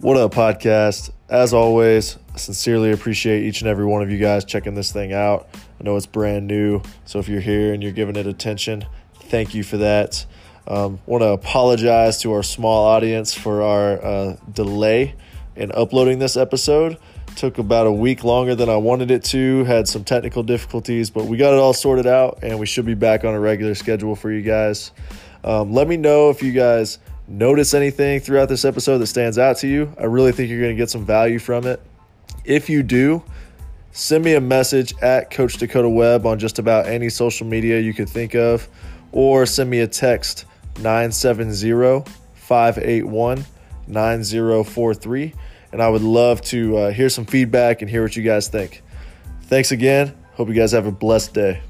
[0.00, 1.10] What up, podcast?
[1.28, 5.12] As always, I sincerely appreciate each and every one of you guys checking this thing
[5.12, 5.46] out.
[5.78, 8.86] I know it's brand new, so if you're here and you're giving it attention,
[9.24, 10.24] thank you for that.
[10.66, 15.16] Um, want to apologize to our small audience for our uh, delay
[15.54, 16.96] in uploading this episode.
[17.36, 21.26] Took about a week longer than I wanted it to, had some technical difficulties, but
[21.26, 24.16] we got it all sorted out and we should be back on a regular schedule
[24.16, 24.92] for you guys.
[25.44, 26.98] Um, let me know if you guys
[27.30, 29.94] notice anything throughout this episode that stands out to you.
[29.98, 31.80] I really think you're going to get some value from it.
[32.44, 33.22] If you do,
[33.92, 37.94] send me a message at Coach Dakota Webb on just about any social media you
[37.94, 38.68] could think of,
[39.12, 40.44] or send me a text
[40.80, 43.44] 970 581
[43.86, 45.34] 9043.
[45.72, 48.82] And I would love to uh, hear some feedback and hear what you guys think.
[49.42, 50.16] Thanks again.
[50.34, 51.62] Hope you guys have a blessed day.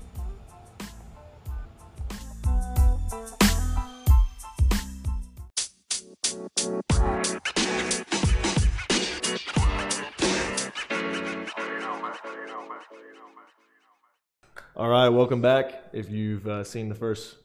[15.10, 15.82] Welcome back.
[15.92, 17.36] If you've uh, seen the first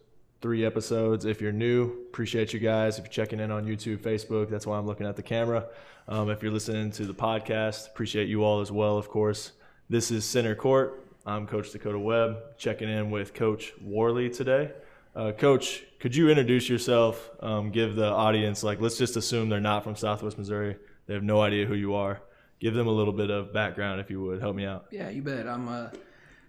[0.42, 3.00] three episodes, if you're new, appreciate you guys.
[3.00, 5.68] If you're checking in on YouTube, Facebook, that's why I'm looking at the camera.
[6.08, 9.54] Um, if you're listening to the podcast, appreciate you all as well, of course.
[9.90, 11.04] This is Center Court.
[11.26, 14.72] I'm Coach Dakota Webb, checking in with Coach Worley today.
[15.16, 17.32] Uh, Coach, could you introduce yourself?
[17.40, 20.78] Um, give the audience, like, let's just assume they're not from Southwest Missouri.
[21.08, 22.22] They have no idea who you are.
[22.60, 24.40] Give them a little bit of background, if you would.
[24.40, 24.86] Help me out.
[24.92, 25.48] Yeah, you bet.
[25.48, 25.90] I'm uh,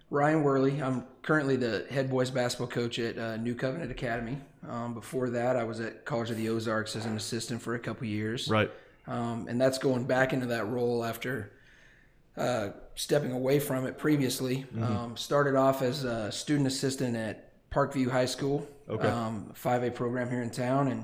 [0.09, 0.81] Ryan Worley.
[0.81, 4.37] I'm currently the head boys basketball coach at uh, New Covenant Academy.
[4.67, 7.79] Um, before that, I was at College of the Ozarks as an assistant for a
[7.79, 8.47] couple years.
[8.47, 8.71] Right.
[9.05, 11.51] Um, and that's going back into that role after
[12.37, 14.65] uh, stepping away from it previously.
[14.73, 14.83] Mm-hmm.
[14.83, 19.07] Um, started off as a student assistant at Parkview High School, Okay.
[19.07, 21.03] um, 5A program here in town, and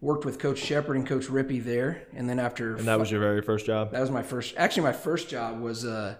[0.00, 2.02] worked with Coach Shepard and Coach Rippey there.
[2.14, 3.90] And then after And that was your very first job?
[3.90, 4.54] that was my first.
[4.56, 6.18] Actually, my first job was a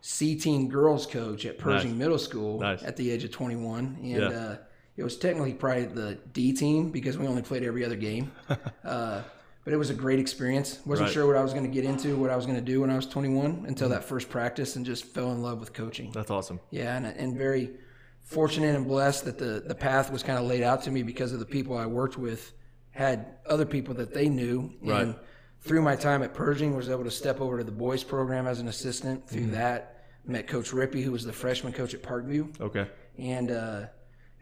[0.00, 1.98] C team girls coach at Pershing Nice.
[1.98, 2.82] Middle School Nice.
[2.82, 4.28] at the age of 21, and Yeah.
[4.28, 4.56] uh,
[4.96, 8.30] it was technically probably the D team because we only played every other game.
[8.84, 9.22] uh,
[9.64, 10.78] but it was a great experience.
[10.86, 11.12] wasn't Right.
[11.12, 12.90] sure what I was going to get into, what I was going to do when
[12.90, 16.12] I was 21 until that first practice, and just fell in love with coaching.
[16.12, 16.60] That's awesome.
[16.70, 17.72] Yeah, and, and very
[18.22, 21.32] fortunate and blessed that the, the path was kind of laid out to me because
[21.32, 22.52] of the people I worked with
[22.90, 24.72] had other people that they knew.
[24.82, 25.18] And Right.
[25.66, 28.60] Through my time at Pershing, was able to step over to the boys program as
[28.60, 29.28] an assistant.
[29.28, 32.86] Through that, met Coach Rippey, who was the freshman coach at Parkview, Okay.
[33.18, 33.86] and uh,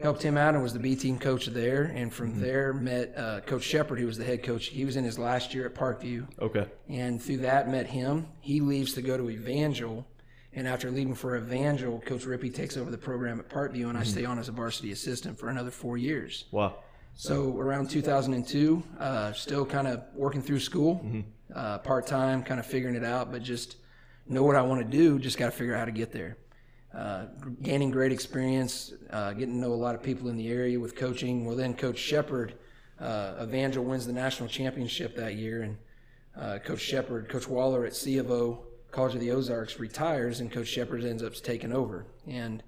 [0.01, 1.85] helped him out and was the B team coach there.
[1.85, 4.67] And from there, met uh, Coach Shepard, who was the head coach.
[4.67, 6.67] He was in his last year at Parkview Okay.
[6.89, 8.27] and through that met him.
[8.41, 10.07] He leaves to go to Evangel,
[10.53, 14.03] and after leaving for Evangel, Coach Rippey takes over the program at Parkview, and I
[14.05, 16.45] stay on as a varsity assistant for another four years.
[16.51, 16.77] Wow.
[17.17, 21.21] So around 2002, uh, still kind of working through school, Mm-hmm.
[21.55, 23.77] uh, part time, kind of figuring it out, but just
[24.27, 25.19] know what I want to do.
[25.19, 26.37] Just got to figure out how to get there.
[26.93, 27.27] Uh,
[27.63, 30.95] gaining great experience, uh, getting to know a lot of people in the area with
[30.97, 31.45] coaching.
[31.45, 32.55] Well, then Coach Shepard,
[33.01, 35.77] uh, Evangel wins the national championship that year, and
[36.39, 40.51] uh, Coach Shepard, Coach Waller at C of O, College of the Ozarks, retires, and
[40.53, 42.07] Coach Shepard ends up taking over.
[42.29, 42.63] And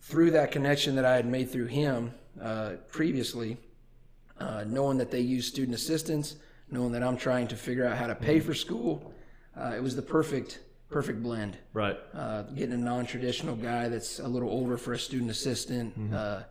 [0.00, 3.56] through that connection that I had made through him uh, previously,
[4.40, 6.36] uh, knowing that they use student assistance,
[6.70, 9.12] knowing that I'm trying to figure out how to pay for school,
[9.56, 11.58] uh, it was the perfect perfect blend.
[11.72, 11.98] Right.
[12.14, 16.42] Uh, getting a non-traditional guy that's a little older for a student assistant, uh,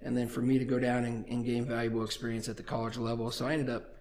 [0.00, 2.96] and then for me to go down and, and gain valuable experience at the college
[2.96, 3.30] level.
[3.30, 3.96] So I ended up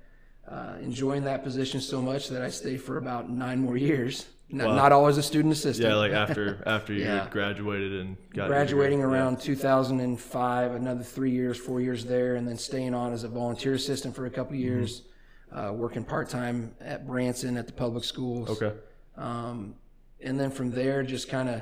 [0.48, 4.26] uh, enjoying that position so much that I stayed for about nine more years.
[4.50, 4.76] Not, Wow.
[4.76, 5.88] not always a student assistant.
[5.90, 7.28] Yeah, like after after you Yeah.
[7.32, 12.94] graduated and got graduating around 2005 another three years four years there and then staying
[12.94, 15.04] on as a volunteer assistant for a couple years
[15.52, 18.76] uh, working part-time at branson at the public schools Okay.
[19.18, 19.76] um,
[20.22, 21.62] and then from there just kind of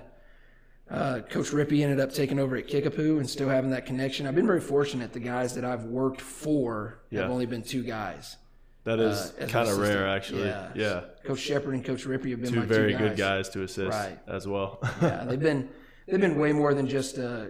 [0.90, 4.36] uh, coach rippey ended up taking over at kickapoo and still having that connection i've
[4.36, 7.22] been very fortunate the guys that i've worked for Yeah.
[7.22, 8.36] have only been two guys
[8.84, 10.46] That is uh, kind of rare, actually.
[10.46, 10.72] Yeah.
[10.76, 11.02] Yeah.
[11.24, 13.92] coach shepard and coach rippey have been Two my very two good guys to assist
[13.92, 14.18] Right.
[14.28, 14.80] as well.
[15.02, 15.70] yeah, they've been
[16.08, 17.46] they've been way more than just uh,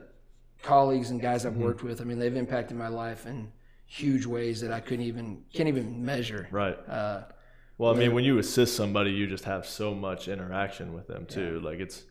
[0.62, 1.58] colleagues and guys Mm-hmm.
[1.58, 2.02] I've worked with.
[2.02, 3.52] I mean, they've impacted my life in
[3.86, 6.48] huge ways that I couldn't even can't even measure.
[6.52, 6.78] right.
[6.88, 7.24] Uh,
[7.78, 11.26] Well, I mean, when you assist somebody, you just have so much interaction with them
[11.26, 11.60] too.
[11.62, 12.04] Like it's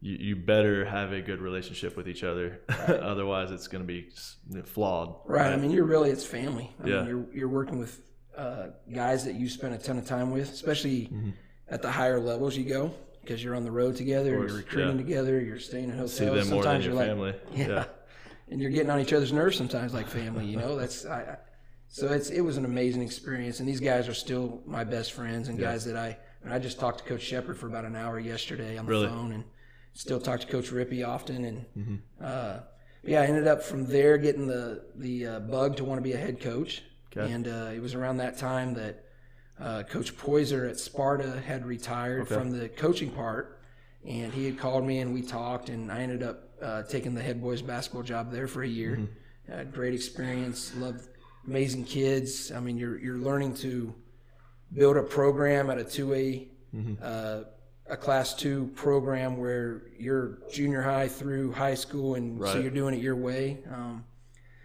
[0.00, 2.60] you, you better have a good relationship with each other.
[2.68, 5.14] Otherwise, it's going to be s- flawed.
[5.26, 5.52] right.
[5.52, 6.72] I mean, you're really it's family.
[6.82, 6.96] I Yeah.
[7.00, 8.00] mean, you're you're working with
[8.36, 11.30] uh, guys that you spend a ton of time with, especially Mm-hmm.
[11.68, 12.92] at the higher levels you go
[13.22, 15.04] because you're on the road together, course, you're recruiting yeah.
[15.04, 16.14] together, you're staying in hotels.
[16.16, 17.32] See them more than sometimes your you're family.
[17.32, 17.84] like, yeah.
[18.50, 20.44] and you're getting on each other's nerves sometimes, like family.
[20.46, 21.36] You know, that's I, I-
[21.88, 25.48] so it's it was an amazing experience, and these guys are still my best friends
[25.48, 28.18] and guys that I and I just talked to Coach Shepard for about an hour
[28.18, 29.08] yesterday on the Really?
[29.08, 29.44] phone, and
[29.92, 31.94] still talk to Coach Rippey often, and Mm-hmm.
[32.24, 32.60] uh,
[33.04, 36.14] yeah, I ended up from there getting the the uh, bug to want to be
[36.14, 36.82] a head coach,
[37.16, 37.30] Okay.
[37.32, 39.04] and uh, it was around that time that
[39.60, 42.34] uh, Coach Poyser at Sparta had retired Okay.
[42.34, 43.60] from the coaching part,
[44.06, 47.22] and he had called me and we talked, and I ended up uh, taking the
[47.22, 48.96] head boys basketball job there for a year.
[48.96, 49.70] Mm-hmm.
[49.72, 51.08] Great experience, loved
[51.46, 52.50] amazing kids.
[52.52, 53.94] I mean, you're you're learning to
[54.72, 56.94] build a program at a two A, Mm-hmm.
[57.02, 57.42] uh,
[57.90, 62.94] a class two program where you're junior high through high school, and so you're doing
[62.94, 63.58] it your way.
[63.70, 64.04] Um,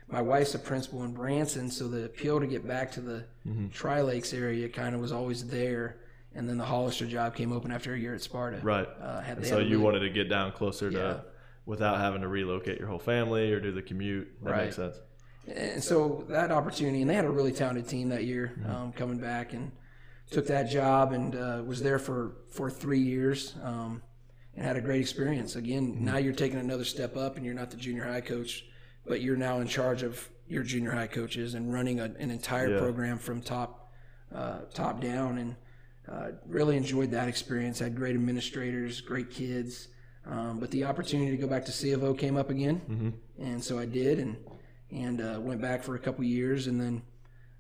[0.10, 3.70] my wife's a principal in Branson, so the appeal to get back to the Mm-hmm.
[3.70, 5.98] Tri Lakes area kind of was always there.
[6.36, 8.60] And then the Hollister job came open after a year at Sparta.
[8.62, 8.88] Right.
[9.02, 11.24] Uh, And so you wanted to get down closer to
[11.66, 14.28] without having to relocate your whole family or do the commute.
[14.44, 14.64] That Right.
[14.66, 14.98] makes sense.
[15.48, 18.70] and so that opportunity, and they had a really talented team that year Mm-hmm.
[18.76, 19.72] um, coming back, and
[20.30, 24.02] took that job and uh, was there for for three years, um,
[24.56, 25.56] and had a great experience.
[25.56, 26.04] Again, Mm-hmm.
[26.06, 28.66] now you're taking another step up, and you're not the junior high coach,
[29.08, 32.72] but you're now in charge of your junior high coaches and running a, an entire
[32.74, 32.80] Yeah.
[32.80, 33.92] program from top
[34.34, 35.56] uh, top down, and
[36.12, 37.80] uh, really enjoyed that experience.
[37.80, 39.88] Had great administrators, great kids.
[40.26, 43.10] Um, but the opportunity to go back to C of O came up again, Mm-hmm.
[43.44, 44.36] and so I did, and
[44.92, 47.02] and uh, went back for a couple years, and then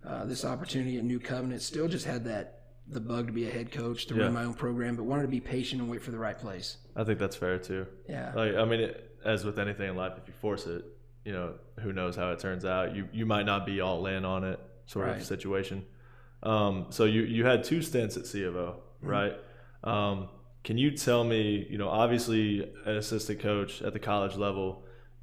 [0.06, 2.54] uh, this opportunity at New Covenant still just had that
[2.90, 4.24] the bug to be a head coach to Yeah.
[4.24, 6.78] run my own program, but wanted to be patient and wait for the right place.
[6.96, 7.86] I think that's fair too.
[8.10, 10.84] Yeah, Like I mean, it, as with anything in life, if you force it,
[11.28, 11.48] you know,
[11.84, 12.96] who knows how it turns out.
[12.96, 15.18] You you might not be all in on it, sort Right.
[15.18, 15.78] of situation.
[16.54, 18.70] Um, so you you had two stints at C of O,
[19.02, 19.08] Mm-hmm.
[19.18, 19.36] right?
[19.84, 20.30] Um,
[20.64, 22.46] can you tell me, you know, obviously
[22.86, 24.68] an assistant coach at the college level,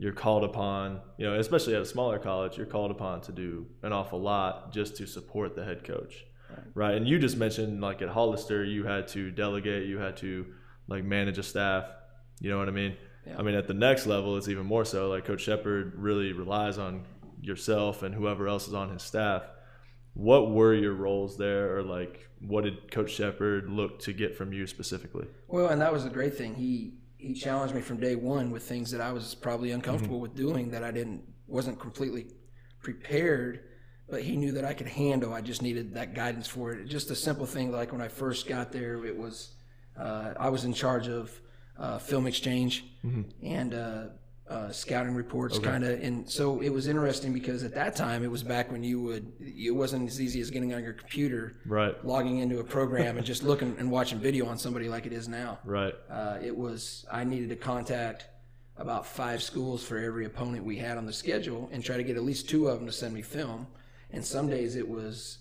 [0.03, 3.67] you're called upon, you know, especially at a smaller college, you're called upon to do
[3.83, 6.25] an awful lot just to support the head coach,
[6.83, 6.95] right?
[6.99, 10.33] And you just mentioned like at Hollister, you had to delegate, you had to
[10.93, 11.85] like manage a staff.
[12.41, 12.95] You know what I mean?
[13.26, 13.37] Yeah.
[13.38, 15.09] I mean, at the next level, it's even more so.
[15.09, 17.05] Like Coach Shepard really relies on
[17.41, 19.43] yourself and whoever else is on his staff.
[20.15, 24.53] What were your roles there, or like what did Coach Shepard look to get from
[24.53, 25.26] you specifically?
[25.49, 26.55] Well, and that was the great thing.
[26.55, 30.35] He he challenged me from day one with things that I was probably uncomfortable with
[30.35, 32.27] doing that I didn't wasn't completely
[32.82, 33.65] prepared,
[34.09, 35.32] but he knew that I could handle.
[35.32, 36.85] I just needed that guidance for it.
[36.87, 39.55] Just a simple thing like when I first got there, it was
[39.99, 41.41] uh, I was in charge of
[41.79, 42.85] uh, film exchange
[43.43, 44.05] and uh,
[44.49, 46.03] uh, scouting reports, kind of.
[46.03, 49.32] And so it was interesting because at that time it was back when you would
[49.41, 53.26] it wasn't as easy as getting on your computer Right, logging into a program and
[53.32, 55.59] just looking and watching video on somebody like it is now.
[55.65, 58.29] right, Uh, it was I needed to contact
[58.77, 62.17] about five schools for every opponent we had on the schedule and try to get
[62.17, 63.67] at least two of them to send me film.
[64.11, 65.38] And some days it was,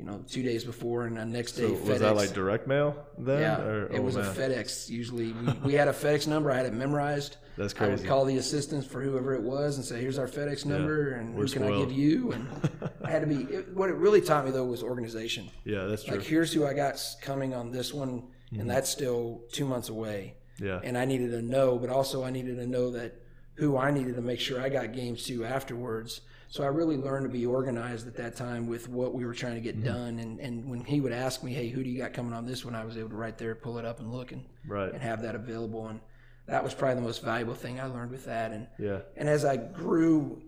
[0.00, 1.88] you know, two days before and the next day So FedEx.
[1.88, 3.42] was that like direct mail then?
[3.42, 4.24] yeah, or, it oh, was man.
[4.24, 4.88] a FedEx.
[4.88, 6.50] Usually, we, we had a FedEx number.
[6.50, 7.36] I had it memorized.
[7.58, 10.64] That's I would call the assistants for whoever it was and say, "Here's our FedEx
[10.64, 12.48] number, and we're who can I give you?" And
[13.04, 13.42] I had to be.
[13.52, 15.50] It, what it really taught me though was organization.
[15.64, 16.16] Yeah, that's true.
[16.16, 18.62] Like, here's who I got coming on this one, Mm-hmm.
[18.62, 20.34] and that's still two months away.
[20.58, 23.14] yeah, And I needed to know, but also I needed to know that
[23.54, 26.22] who I needed to make sure I got games to afterwards.
[26.52, 29.54] So I really learned to be organized at that time with what we were trying
[29.54, 29.84] to get Mm-hmm.
[29.86, 30.18] done.
[30.18, 32.64] And, and when he would ask me, hey, who do you got coming on this
[32.64, 32.74] one?
[32.74, 34.92] I was able to right there pull it up and look and, right.
[34.92, 35.86] and have that available.
[35.86, 36.00] And
[36.46, 38.50] that was probably the most valuable thing I learned with that.
[38.50, 40.42] And Yeah, and as I grew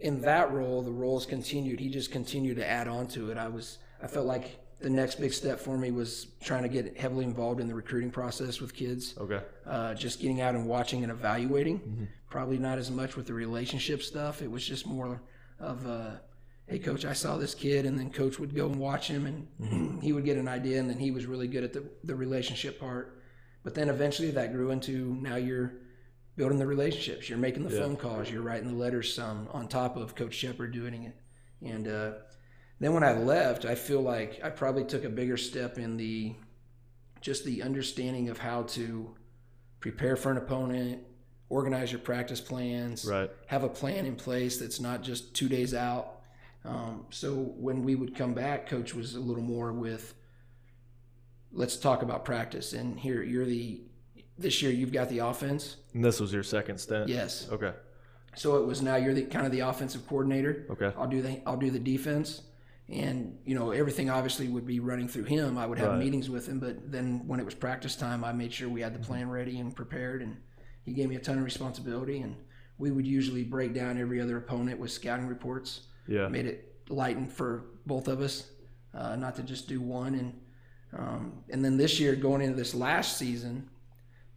[0.00, 1.78] in that role, the roles continued.
[1.78, 3.36] He just continued to add on to it.
[3.36, 6.96] I was I felt like the next big step for me was trying to get
[6.96, 9.14] heavily involved in the recruiting process with kids.
[9.18, 9.40] okay.
[9.66, 12.08] Uh, just getting out and watching and evaluating.
[12.30, 14.40] Probably not as much with the relationship stuff.
[14.42, 15.20] It was just more
[15.58, 16.12] of uh,
[16.66, 20.02] hey coach, I saw this kid, and then coach would go and watch him, and
[20.02, 22.78] he would get an idea, and then he was really good at the the relationship
[22.80, 23.20] part.
[23.62, 25.72] But then eventually that grew into now you're
[26.36, 27.28] building the relationships.
[27.28, 27.80] You're making the Yeah.
[27.82, 28.30] phone calls.
[28.30, 29.14] You're writing the letters.
[29.14, 31.16] Some on top of Coach Shepard doing it,
[31.62, 32.12] and uh,
[32.80, 36.34] then when I left, I feel like I probably took a bigger step in the
[37.20, 39.14] just the understanding of how to
[39.80, 41.02] prepare for an opponent,
[41.48, 43.30] organize your practice plans, Right.
[43.46, 46.20] have a plan in place that's not just two days out.
[46.64, 50.14] Um, so when we would come back, coach was a little more with,
[51.52, 52.72] let's talk about practice.
[52.72, 53.82] And here, you're the,
[54.38, 55.76] this year you've got the offense.
[55.92, 57.08] And this was your second stint.
[57.08, 57.48] Yes.
[57.52, 57.72] Okay.
[58.36, 60.66] So it was now you're the kind of the offensive coordinator.
[60.70, 60.92] Okay.
[60.98, 62.42] I'll do the I'll do the defense,
[62.88, 65.56] and you know everything obviously would be running through him.
[65.56, 66.00] I would have Right.
[66.00, 68.92] meetings with him, but then when it was practice time, I made sure we had
[68.92, 70.36] the plan ready and prepared, and
[70.84, 72.20] he gave me a ton of responsibility.
[72.20, 72.36] And
[72.78, 75.82] we would usually break down every other opponent with scouting reports.
[76.08, 76.28] Yeah.
[76.28, 78.50] Made it lighten for both of us,
[78.92, 80.14] uh, not to just do one.
[80.14, 80.40] And
[80.96, 83.68] um, and then this year, going into this last season,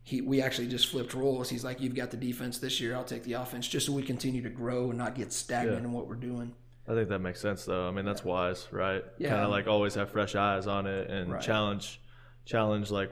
[0.02, 1.50] he we actually just flipped roles.
[1.50, 2.96] He's like, "You've got the defense this year.
[2.96, 5.86] I'll take the offense," just so we continue to grow and not get stagnant Yeah.
[5.88, 6.56] in what we're doing.
[6.88, 7.88] I think that makes sense though.
[7.88, 9.04] I mean, that's wise, right?
[9.20, 9.30] Yeah.
[9.30, 11.42] Kind of like always have fresh eyes on it and Right.
[11.42, 12.02] challenge,
[12.46, 13.12] challenge like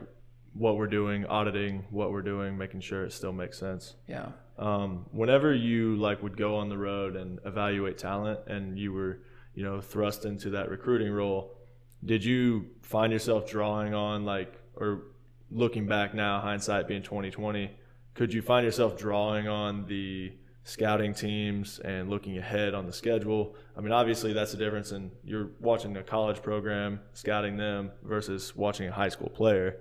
[0.56, 3.96] what we're doing, auditing what we're doing, making sure it still makes sense.
[4.08, 4.30] Yeah.
[4.58, 9.20] Um, whenever you like would go on the road and evaluate talent, and you were,
[9.54, 11.58] you know, thrust into that recruiting role,
[12.04, 15.04] did you find yourself drawing on like, or
[15.52, 17.72] looking back now, hindsight being twenty twenty,
[18.14, 20.32] could you find yourself drawing on the
[20.64, 23.56] scouting teams and looking ahead on the schedule?
[23.78, 28.56] I mean, obviously that's the difference in you're watching a college program, scouting them versus
[28.56, 29.78] watching a high school player.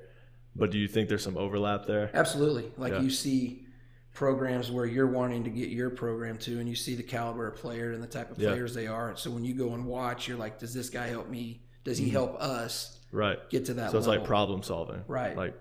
[0.57, 2.11] But do you think there's some overlap there?
[2.15, 2.71] Absolutely.
[2.77, 3.01] Like Yeah.
[3.01, 3.67] you see
[4.13, 7.57] programs where you're wanting to get your program to, and you see the caliber of
[7.57, 8.51] player and the type of Yeah.
[8.51, 9.09] players they are.
[9.09, 11.63] And so when you go and watch, you're like, does this guy help me?
[11.83, 13.39] Does he help us Right.
[13.51, 13.93] get to that Mm-hmm.
[13.93, 14.21] So it's level?
[14.23, 15.37] like problem solving, Right.
[15.37, 15.55] Like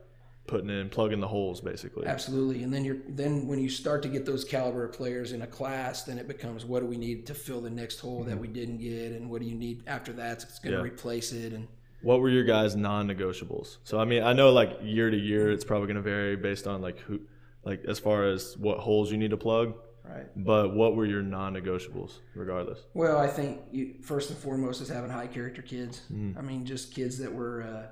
[0.45, 2.05] putting in, plugging the holes, basically.
[2.05, 2.61] Absolutely.
[2.63, 5.47] And then you're then when you start to get those caliber of players in a
[5.47, 8.47] class, then it becomes what do we need to fill the next hole that we
[8.47, 10.43] didn't get, and what do you need after that?
[10.43, 10.85] It's going to Mm-hmm.
[10.85, 10.91] Yeah.
[10.93, 11.67] replace it, and
[12.03, 13.77] What were your guys' non-negotiables?
[13.83, 16.67] So I mean, I know like year to year, it's probably going to vary based
[16.67, 17.21] on like who,
[17.63, 19.73] like as far as what holes you need to plug.
[20.03, 20.25] right.
[20.35, 22.79] But what were your non-negotiables, regardless?
[22.93, 26.01] Well, I think you, first and foremost is having high character kids.
[26.11, 26.37] Mm-hmm.
[26.37, 27.89] I mean, just kids that were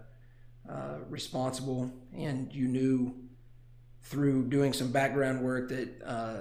[0.67, 3.15] uh, uh, responsible, and you knew
[4.03, 6.37] through doing some background work that uh,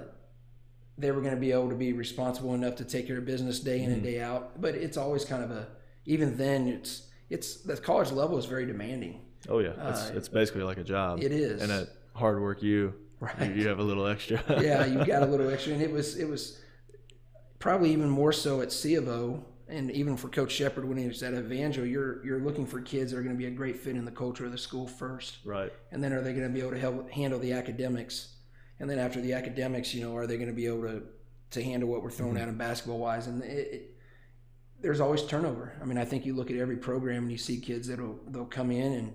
[0.97, 3.59] they were going to be able to be responsible enough to take care of business
[3.59, 3.93] day in Mm-hmm.
[3.93, 4.59] and day out.
[4.59, 5.67] But it's always kind of a
[6.05, 9.21] even then it's it's the college level is very demanding.
[9.49, 11.23] Oh yeah, it's Uh, it's basically like a job.
[11.23, 11.61] It is.
[11.61, 13.55] And at hard work, you Right.
[13.55, 14.43] you, have a little extra.
[14.61, 16.59] yeah, you've got a little extra, and it was it was
[17.59, 21.07] probably even more so at C of O, and even for Coach Shepard when he
[21.07, 21.85] was at Evangel.
[21.85, 24.11] You're you're looking for kids that are going to be a great fit in the
[24.11, 25.71] culture of the school first, right.
[25.91, 28.37] and then are they going to be able to help handle the academics,
[28.79, 31.03] and then after the academics, you know, are they going to be able to
[31.51, 33.90] to handle what we're throwing at them basketball wise, and it, it,
[34.81, 35.73] there's always turnover.
[35.81, 38.45] I mean, I think you look at every program and you see kids that'll they'll
[38.45, 39.13] come in and.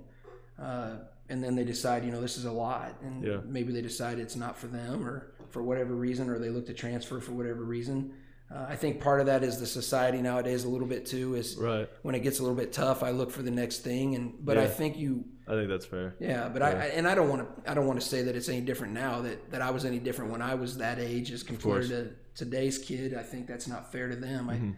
[0.59, 0.97] Uh,
[1.29, 3.39] and then they decide, you know, this is a lot, and Yeah.
[3.45, 6.73] maybe they decide it's not for them, or for whatever reason, or they look to
[6.73, 8.13] transfer for whatever reason.
[8.49, 11.35] Uh, I think part of that is the society nowadays a little bit too.
[11.35, 11.89] Is Right.
[12.03, 14.57] when it gets a little bit tough, I look for the next thing, and but
[14.57, 16.15] I think you, I think that's fair.
[16.21, 18.37] yeah, but I, I and I don't want to I don't want to say that
[18.37, 21.33] it's any different now that that I was any different when I was that age
[21.33, 23.15] as compared to today's kid.
[23.15, 24.47] I think that's not fair to them.
[24.47, 24.69] Mm-hmm.
[24.71, 24.75] I,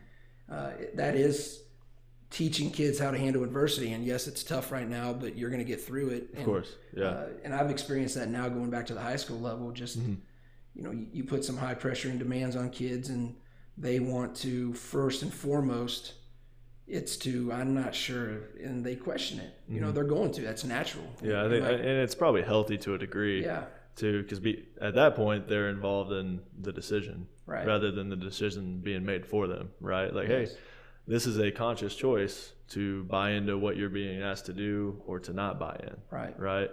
[0.51, 1.63] uh, that is
[2.31, 5.61] teaching kids how to handle adversity, and yes, it's tough right now, but you're going
[5.61, 6.29] to get through it.
[6.37, 6.75] Of course.
[6.95, 7.05] Yeah.
[7.05, 9.71] Uh, and I've experienced that now going back to the high school level.
[9.73, 10.15] Just Mm-hmm.
[10.75, 13.35] you know, you, you put some high pressure and demands on kids, and
[13.77, 16.15] they want to first and foremost.
[16.87, 19.53] It's to I'm not sure, and they question it.
[19.69, 20.41] You know, they're going to.
[20.43, 21.05] That's natural.
[21.05, 21.31] Mm-hmm.
[21.31, 21.45] yeah.
[21.45, 23.43] I think, and it's probably healthy to a degree.
[23.45, 23.65] yeah,
[23.97, 24.41] too, because
[24.81, 27.67] at that point they're involved in the decision Right.
[27.67, 29.71] rather than the decision being made for them.
[29.81, 30.13] Right?
[30.15, 30.53] Like, Yes.
[30.53, 30.59] hey,
[31.07, 35.19] this is a conscious choice to buy into what you're being asked to do or
[35.21, 35.97] to not buy in.
[36.11, 36.39] right.
[36.39, 36.71] Right?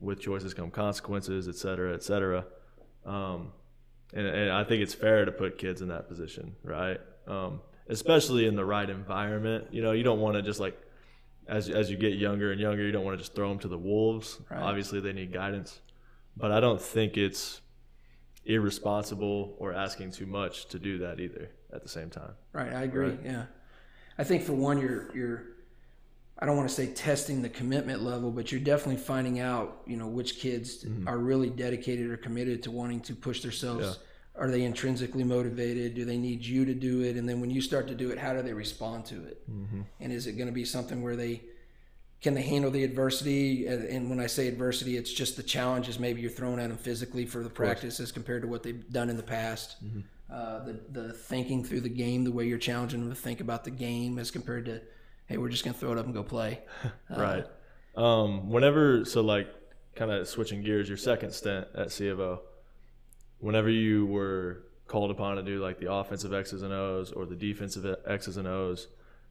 [0.00, 2.44] With choices come consequences, et cetera, et cetera.
[3.06, 3.52] Um,
[4.12, 7.00] and, and I think it's fair to put kids in that position, right?
[7.26, 9.68] Um, especially in the right environment.
[9.70, 10.76] You know, you don't want to just like
[11.46, 13.68] as as you get younger and younger, you don't want to just throw them to
[13.68, 14.38] the wolves.
[14.50, 14.60] Right.
[14.60, 15.80] Obviously, they need guidance,
[16.36, 17.60] but I don't think it's
[18.48, 21.50] irresponsible or asking too much to do that either.
[21.70, 23.10] At the same time, Right, I agree.
[23.10, 23.20] Right.
[23.22, 23.44] Yeah,
[24.16, 25.44] I think for one, you're you're.
[26.38, 29.96] I don't want to say testing the commitment level, but you're definitely finding out, you
[29.96, 31.08] know, which kids mm-hmm.
[31.08, 33.98] are really dedicated or committed to wanting to push themselves.
[34.36, 35.96] Are they intrinsically motivated?
[35.96, 37.16] Do they need you to do it?
[37.16, 39.50] And then when you start to do it, how do they respond to it?
[39.50, 39.80] Mm-hmm.
[39.98, 41.42] And is it going to be something where they
[42.20, 43.66] can they handle the adversity?
[43.66, 47.26] And, when I say adversity, it's just the challenges maybe you're throwing at them physically
[47.26, 49.76] for the practice as compared to what they've done in the past.
[50.30, 53.64] Uh, the the thinking through the game, the way you're challenging them to think about
[53.64, 54.80] the game as compared to,
[55.26, 56.60] hey, we're just going to throw it up and go play.
[57.10, 57.46] Uh, right?
[57.96, 59.48] Um, whenever so like
[59.94, 62.42] kind of switching gears, your second stint at C of O,
[63.38, 67.34] whenever you were called upon to do like the offensive X's and O's or the
[67.34, 68.88] defensive X's and O's,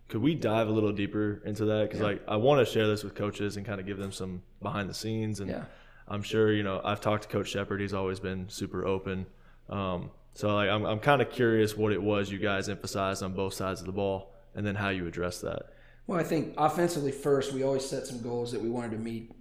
[0.07, 1.87] could we dive a little deeper into that?
[1.89, 4.41] Because like I want to share this with coaches and kind of give them some
[4.61, 5.39] behind the scenes.
[5.39, 5.65] And Yeah.
[6.07, 7.81] I'm sure you know I've talked to Coach Shepard.
[7.81, 9.25] He's always been super open.
[9.69, 13.33] Um, so like I'm I'm kind of curious what it was you guys emphasized on
[13.33, 15.73] both sides of the ball, and then how you address that.
[16.05, 19.33] Well, I think offensively first, we always set some goals that we wanted to meet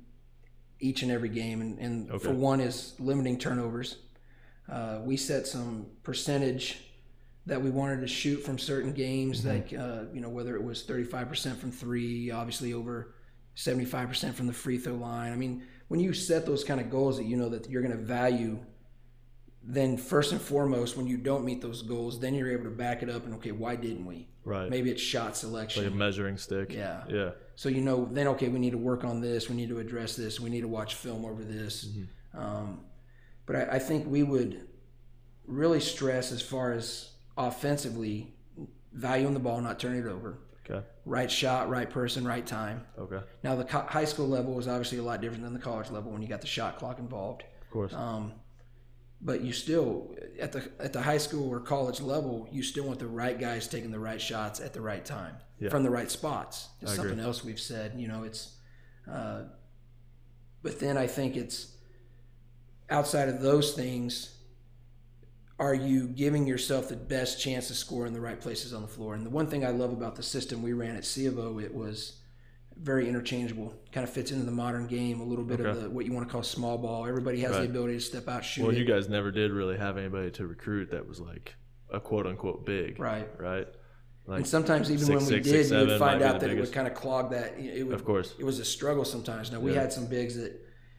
[0.81, 2.25] each and every game, and, and Okay.
[2.25, 3.99] for one is limiting turnovers.
[4.69, 6.81] Uh, we set some percentage
[7.47, 10.83] that we wanted to shoot from certain games, like uh, you know whether it was
[10.83, 13.15] 35% from three, obviously over
[13.57, 15.33] 75% from the free throw line.
[15.33, 17.97] I mean, when you set those kind of goals that you know that you're going
[17.97, 18.59] to value,
[19.63, 23.03] then first and foremost, when you don't meet those goals, then you're able to back
[23.03, 24.29] it up and okay, why didn't we?
[24.45, 24.69] Right.
[24.69, 25.85] Maybe it's shot selection.
[25.85, 26.73] Like a measuring stick.
[26.73, 27.05] Yeah.
[27.09, 27.31] Yeah.
[27.55, 29.49] So you know, then okay, we need to work on this.
[29.49, 30.41] We need to address this.
[30.41, 31.89] We need to watch film over this.
[32.35, 32.81] Um,
[33.47, 34.69] but I, I think we would
[35.47, 38.35] really stress as far as offensively
[38.93, 40.39] valuing the ball, not turning it over.
[40.69, 40.85] Okay.
[41.05, 42.85] Right shot, right person, right time.
[42.99, 43.21] Okay.
[43.45, 46.11] Now the co- high school level was obviously a lot different than the college level
[46.11, 47.45] when you got the shot clock involved.
[47.63, 47.95] Of course.
[47.95, 48.33] Um,
[49.21, 52.99] but you still at the at the high school or college level, you still want
[52.99, 55.69] the right guys taking the right shots at the right time Yeah.
[55.71, 56.69] from the right spots.
[56.83, 57.09] It's I agree.
[57.11, 57.95] something else we've said.
[57.97, 58.57] You know, it's.
[59.11, 59.43] Uh,
[60.63, 61.77] but then I think it's
[62.91, 64.36] outside of those things.
[65.59, 68.89] Are you giving yourself the best chance to score in the right places on the
[68.89, 69.15] floor?
[69.15, 71.59] And the one thing I love about the system we ran at C of O,
[71.59, 72.19] it was
[72.79, 73.73] very interchangeable.
[73.91, 76.29] Kind of fits into the modern game a little bit of the what you want
[76.29, 77.07] to call small ball.
[77.07, 77.61] Everybody has Right.
[77.63, 78.77] the ability to step out, shoot well, it.
[78.79, 81.55] you guys never did really have anybody to recruit that was like
[81.91, 83.01] a quote unquote big.
[83.01, 83.27] Right.
[83.41, 83.67] Right.
[84.27, 86.51] Like, and sometimes even six, when we six, did, six, you would find out that
[86.51, 87.59] it would kind of clog that.
[87.59, 88.35] It would, Of course.
[88.39, 89.51] it was a struggle sometimes.
[89.53, 89.81] Now we Yeah.
[89.83, 90.53] had some bigs that,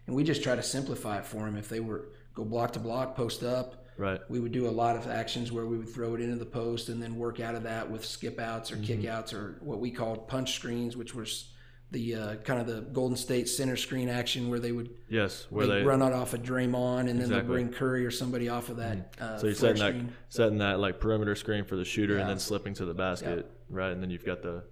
[0.08, 1.58] and we just try to simplify it for them.
[1.58, 4.20] If they were go block to block, post up, right.
[4.30, 6.90] we would do a lot of actions where we would throw it into the post
[6.90, 9.02] and then work out of that with skip outs or Mm-hmm.
[9.02, 11.52] kick outs or what we called punch screens, which was
[11.90, 15.48] the uh, kind of the Golden State center screen action where they would Yes.
[15.50, 15.84] Where they they.
[15.86, 19.16] run out off of Draymond and then they'll bring Curry or somebody off of that.
[19.22, 20.14] Uh, so you're setting that screen.
[20.28, 23.92] setting that like perimeter screen for the shooter and then slipping to the basket, right?
[23.94, 24.64] And then you've got the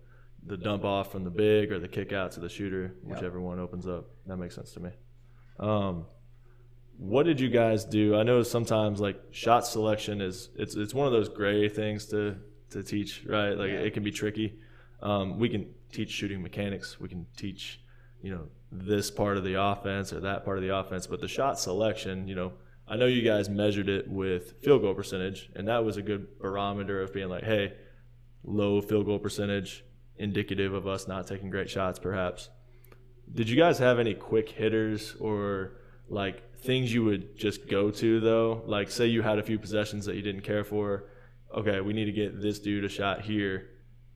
[0.48, 3.60] the dump off from the big or the kick out to the shooter, whichever one
[3.60, 4.06] opens up.
[4.28, 4.90] That makes sense to me.
[5.60, 6.06] Um,
[6.98, 8.16] what did you guys do?
[8.16, 12.38] I know sometimes like shot selection is it's it's one of those gray things to
[12.72, 13.52] to teach, right?
[13.58, 13.80] Like Yeah.
[13.80, 14.60] it can be tricky.
[15.02, 17.00] Um, we can teach shooting mechanics.
[17.00, 17.80] We can teach,
[18.22, 21.06] you know, this part of the offense or that part of the offense.
[21.08, 22.54] But the shot selection, you know,
[22.88, 26.40] I know you guys measured it with field goal percentage, and that was a good
[26.40, 27.74] barometer of being like, hey,
[28.44, 29.84] low field goal percentage,
[30.18, 32.50] indicative of us not taking great shots, perhaps.
[33.34, 35.78] Did you guys have any quick hitters or
[36.10, 38.64] like things you would just go to though?
[38.66, 41.06] Like, say you had a few possessions that you didn't care for.
[41.56, 43.70] Okay, we need to get this dude a shot here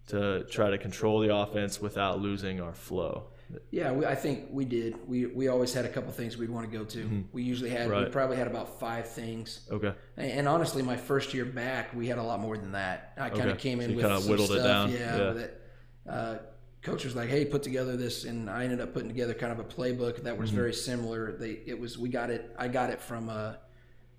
[0.08, 3.28] to try to control the offense without losing our flow.
[3.72, 4.96] Yeah, we, I think we did.
[5.08, 7.26] We we always had a couple things we'd want to go to.
[7.32, 7.98] We usually had right.
[7.98, 8.14] we Mm-hmm.
[8.14, 9.68] Probably had about five things.
[9.72, 9.92] Okay.
[10.18, 13.14] And, and honestly, my first year back, we had a lot more than that.
[13.18, 13.70] I kind of Okay.
[13.70, 14.92] came So in you with kinda some whittled it stuff, down.
[14.92, 15.18] Yeah.
[15.18, 15.34] Yeah.
[15.34, 15.62] That,
[16.08, 16.38] uh,
[16.82, 19.60] coach was like, "Hey, put together this," and I ended up putting together kind of
[19.60, 20.42] a playbook that Mm-hmm.
[20.42, 21.34] was very similar.
[21.34, 22.54] They it was we got it.
[22.58, 23.54] I got it from uh,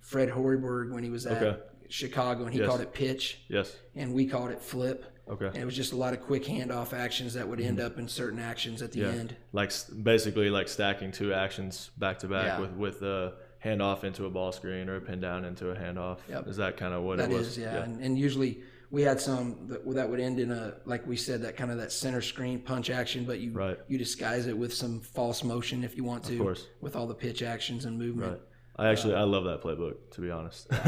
[0.01, 1.61] Fred Hoiberg when he was at Okay.
[1.89, 2.69] Chicago, and he Yes.
[2.69, 3.77] called it pitch, Yes.
[3.97, 5.05] and we called it flip.
[5.29, 5.47] Okay.
[5.47, 8.09] And it was just a lot of quick handoff actions that would end up in
[8.09, 9.15] certain actions at the Mm-hmm.
[9.15, 9.21] Yeah.
[9.21, 9.37] end.
[9.53, 12.61] Like basically like stacking two actions back to back Yeah.
[12.61, 16.19] with with a handoff into a ball screen or a pin down into a handoff.
[16.29, 16.49] Yep.
[16.49, 17.59] Is that kind of what That it is, was?
[17.59, 17.83] yeah.
[17.83, 21.43] And, and usually we had some that, that would end in a, like we said,
[21.43, 23.79] that kind of that center screen punch action, but you Right.
[23.89, 26.67] you disguise it with some false motion if you want to, course.
[26.81, 28.33] with all the pitch actions and movement.
[28.33, 28.41] Right.
[28.77, 30.67] I actually I love that playbook to be honest.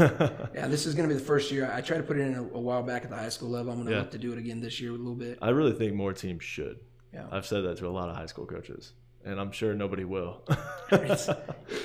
[0.55, 1.71] Yeah, this is going to be the first year.
[1.73, 3.71] I tried to put it in a, a while back at the high school level.
[3.71, 3.99] I'm going to Yeah.
[4.01, 5.37] look to do it again this year a little bit.
[5.41, 6.79] I really think more teams should.
[7.13, 7.25] Yeah.
[7.31, 10.41] I've said that to a lot of high school coaches, and I'm sure nobody will.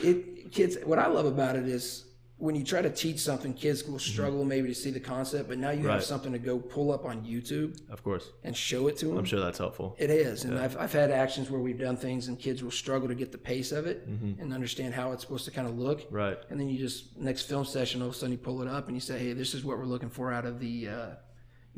[0.03, 0.77] It kids.
[0.85, 2.05] What I love about it is
[2.39, 5.59] when you try to teach something, kids will struggle maybe to see the concept, but
[5.59, 5.87] now you Mm-hmm.
[5.89, 5.95] Right.
[5.95, 9.19] have something to go pull up on YouTube of course, and show it to them.
[9.19, 9.97] I'm sure that's helpful.
[9.99, 13.09] It is, and I've, I've had actions where we've done things and kids will struggle
[13.09, 16.03] to get the pace of it and understand how it's supposed to kind of look.
[16.03, 16.15] Mm-hmm.
[16.15, 16.39] Right.
[16.51, 18.87] And then you just next film session, all of a sudden you pull it up
[18.87, 21.07] and you say, "Hey, this is what we're looking for out of the, uh,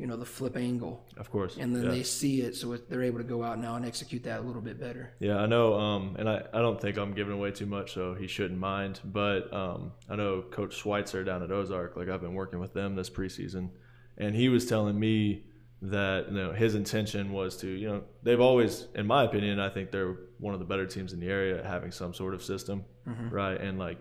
[0.01, 1.57] you know, the flip angle," Of course.
[1.57, 1.91] and then yeah.
[1.91, 4.61] they see it, so they're able to go out now and execute that a little
[4.61, 5.13] bit better.
[5.19, 8.15] Yeah, I know, um, and I, I don't think I'm giving away too much, so
[8.15, 8.99] he shouldn't mind.
[9.05, 12.95] But um, I know Coach Schweitzer down at Ozark, like I've been working with them
[12.95, 13.69] this preseason,
[14.17, 15.45] and he was telling me
[15.83, 19.69] that you know his intention was to, you know, they've always, in my opinion, I
[19.69, 22.43] think they're one of the better teams in the area at having some sort of
[22.43, 22.85] system,
[23.31, 23.59] right?
[23.59, 23.99] And like,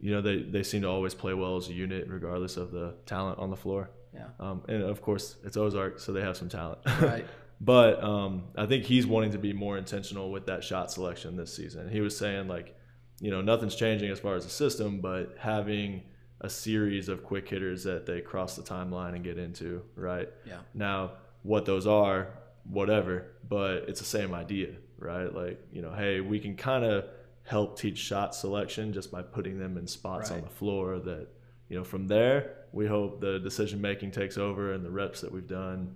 [0.00, 2.94] you know, they they seem to always play well as a unit, regardless of the
[3.06, 3.90] talent on the floor.
[4.14, 4.26] Yeah.
[4.38, 6.80] Um, and of course, it's Ozark, so they have some talent.
[7.00, 7.26] Right.
[7.60, 11.54] But um, I think he's wanting to be more intentional with that shot selection this
[11.54, 11.90] season.
[11.90, 12.74] He was saying like,
[13.20, 16.02] you know, nothing's changing as far as the system, but having
[16.40, 20.30] a series of quick hitters that they cross the timeline and get into, right?
[20.46, 20.60] Yeah.
[20.72, 22.28] Now, what those are,
[22.64, 25.32] whatever, but it's the same idea, right?
[25.34, 27.04] Like, you know, hey, we can kind of
[27.44, 31.28] help teach shot selection just by putting them in spots on the floor that,
[31.68, 35.30] you know, from there, we hope the decision making takes over and the reps that
[35.32, 35.94] we've done,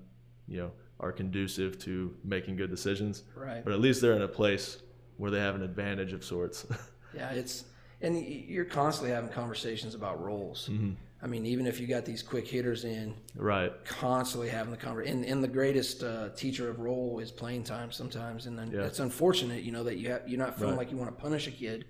[0.48, 3.22] you know, are conducive to making good decisions.
[3.36, 3.62] Right.
[3.64, 4.78] But at least they're in a place
[5.16, 6.66] where they have an advantage of sorts.
[7.16, 7.62] Yeah, it's
[8.00, 10.68] and you're constantly having conversations about roles.
[10.68, 10.94] Mm-hmm.
[11.22, 13.72] I mean, even if you got these quick hitters in, right.
[13.84, 15.18] constantly having the conversation.
[15.22, 18.82] And, and the greatest uh, teacher of role is playing time sometimes, and then Yeah.
[18.82, 20.78] it's unfortunate, you know, that you have you're not feeling Right.
[20.78, 21.84] like you want to punish a kid,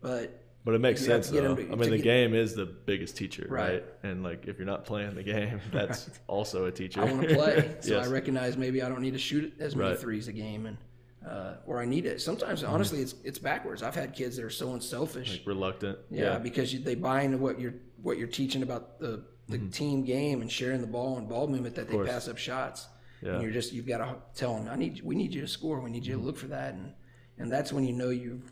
[0.00, 1.54] but But it makes You sense though.
[1.54, 3.72] to- I mean, the get- game is the biggest teacher, right?
[3.72, 3.84] Right.
[4.02, 7.00] And like, if you're not playing the game, that's also a teacher.
[7.00, 7.76] I want to play.
[7.80, 8.06] So Yes.
[8.06, 9.94] I recognize maybe I don't need to shoot as many Right.
[9.96, 10.02] Mm-hmm.
[10.02, 10.76] threes a game, and
[11.26, 12.20] uh, or I need it.
[12.20, 13.82] Sometimes, honestly, it's it's backwards.
[13.82, 15.30] I've had kids that are so unselfish.
[15.38, 15.98] Like reluctant.
[16.10, 20.04] yeah, because you, they buy into what you're what you're teaching about the the team
[20.04, 22.06] game and sharing the ball and ball movement that they Mm-hmm.
[22.06, 22.86] pass up shots.
[23.22, 23.32] Yeah.
[23.34, 25.80] And you're just you've got to tell them, I need we need you to score.
[25.80, 26.92] We need you to look for that, and
[27.38, 28.42] and that's when you know you.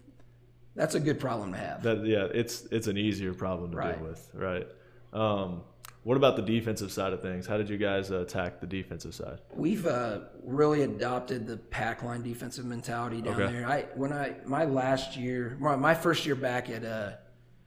[0.79, 1.83] That's a good problem to have.
[1.83, 3.99] That yeah, it's it's an easier problem to Right.
[3.99, 4.67] deal with, right?
[5.13, 5.63] Um,
[6.05, 7.49] what about the defensive side of things?
[7.49, 9.41] How did you guys uh, attack the defensive side?
[9.55, 13.53] We've uh, really adopted the pack line defensive mentality down Okay.
[13.53, 13.67] there.
[13.67, 17.11] I when I my last year, my, my first year back at uh,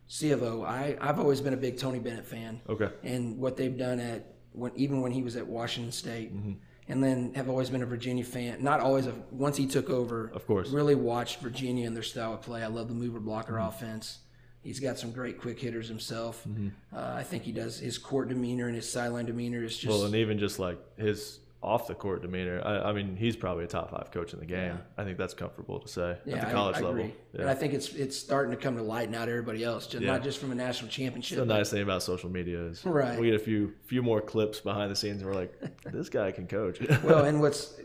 [0.07, 2.89] C of O, I I've always been a big Tony Bennett fan, Okay.
[3.03, 6.53] and what they've done at when even when he was at Washington State, Mm-hmm.
[6.91, 8.61] And then have always been a Virginia fan.
[8.61, 9.07] Not always.
[9.07, 10.69] A, once he took over, Of course.
[10.69, 12.61] really watched Virginia and their style of play.
[12.63, 13.67] I love the mover blocker Mm-hmm.
[13.67, 14.19] offense.
[14.63, 16.43] He's got some great quick hitters himself.
[16.47, 16.67] Mm-hmm.
[16.95, 20.05] Uh, I think he does his court demeanor and his sideline demeanor is just Well,
[20.05, 23.67] and even just like his off the court demeanor, I, I mean, he's probably a
[23.67, 24.79] top five coach in the game.
[24.97, 26.91] I think that's comfortable to say Yeah, at the college I, level.
[27.01, 27.13] agree.
[27.33, 27.41] Yeah.
[27.41, 30.03] And I think it's it's starting to come to light now to everybody else, just,
[30.03, 30.11] Yeah.
[30.13, 31.37] not just from a national championship.
[31.37, 33.19] the nice thing about social media is Right.
[33.19, 35.53] we get a few few more clips behind the scenes and we're like,
[35.85, 36.79] this guy can coach.
[37.03, 37.79] well, and what's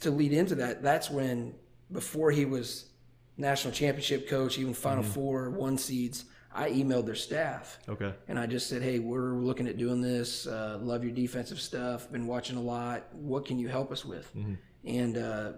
[0.00, 0.82] to lead into that?
[0.82, 1.54] That's when
[1.92, 2.86] before he was
[3.36, 5.12] national championship coach, even Final Mm-hmm.
[5.12, 6.24] Four, one seeds.
[6.54, 8.14] I emailed their staff okay.
[8.28, 10.46] and I just said, "Hey, we're looking at doing this.
[10.46, 12.10] Uh, love your defensive stuff.
[12.12, 13.12] Been watching a lot.
[13.12, 14.54] What can you help us with?" Mm-hmm.
[14.84, 15.52] And uh,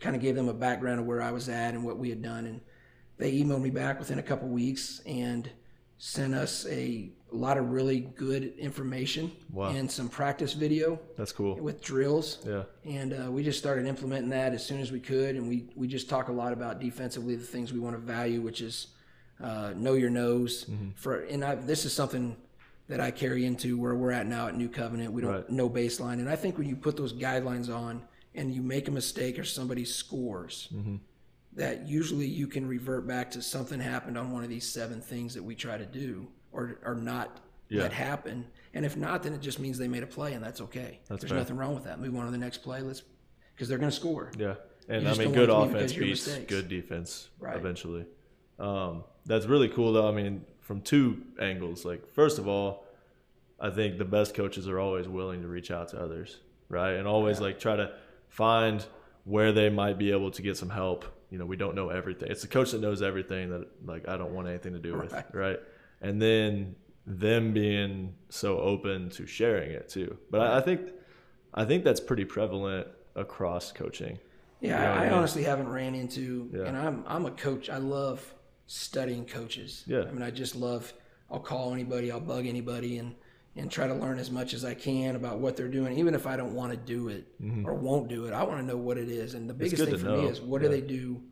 [0.00, 2.20] kind of gave them a background of where I was at and what we had
[2.22, 2.46] done.
[2.46, 2.60] And
[3.16, 5.48] they emailed me back within a couple weeks and
[5.98, 9.70] sent us a lot of really good information Wow.
[9.70, 11.54] and some practice video That's cool.
[11.56, 12.38] with drills.
[12.46, 12.64] Yeah.
[12.84, 15.36] And uh, we just started implementing that as soon as we could.
[15.36, 18.42] And we, we just talk a lot about defensively the things we want to value,
[18.42, 18.88] which is
[19.42, 20.64] uh, know your nose.
[20.64, 20.90] Mm-hmm.
[20.96, 22.36] For and I, this is something
[22.88, 25.12] that I carry into where we're at now at New Covenant.
[25.12, 25.50] We don't Right.
[25.50, 28.02] no baseline, and I think when you put those guidelines on
[28.34, 30.96] and you make a mistake or somebody scores, Mm-hmm.
[31.54, 35.34] that usually you can revert back to something happened on one of these seven things
[35.34, 37.82] that we try to do or or not Yeah.
[37.82, 38.46] let happen.
[38.74, 41.00] And if not, then it just means they made a play, and that's okay.
[41.08, 41.38] That's There's fair.
[41.38, 41.98] nothing wrong with that.
[41.98, 42.80] Move on to the next play.
[42.82, 43.02] Let's
[43.54, 44.30] because they're going to score.
[44.38, 44.56] Yeah.
[44.88, 47.56] And I mean, good want it to be offense beats good defense Right.
[47.56, 48.04] eventually.
[48.58, 50.08] Um, that's really cool, though.
[50.08, 51.84] I mean, from two angles.
[51.84, 52.84] Like, first of all,
[53.60, 56.92] I think the best coaches are always willing to reach out to others, right?
[56.92, 57.92] And always like try to
[58.28, 58.84] find
[59.24, 61.04] where they might be able to get some help.
[61.30, 62.30] You know, we don't know everything.
[62.30, 65.12] It's the coach that knows everything that like I don't want anything to do with,
[65.12, 65.34] Right.
[65.34, 65.58] right?
[66.00, 70.18] And then them being so open to sharing it too.
[70.30, 70.90] But I, I think
[71.54, 74.18] I think that's pretty prevalent across coaching.
[74.60, 75.12] Yeah, You know I, I I mean?
[75.14, 76.64] honestly haven't ran into, Yeah.
[76.64, 77.70] and I'm I'm a coach.
[77.70, 78.34] I love
[78.66, 79.84] studying coaches.
[79.86, 80.02] Yeah.
[80.02, 80.92] I mean, I just love.
[81.30, 82.10] I'll call anybody.
[82.10, 83.14] I'll bug anybody, and
[83.56, 86.26] and try to learn as much as I can about what they're doing, even if
[86.26, 87.26] I don't want to do it
[87.64, 88.34] or won't do it.
[88.34, 89.90] I want to know what it is, and the biggest Mm-hmm.
[89.92, 90.68] thing for me is what Yeah.
[90.68, 91.22] do they do.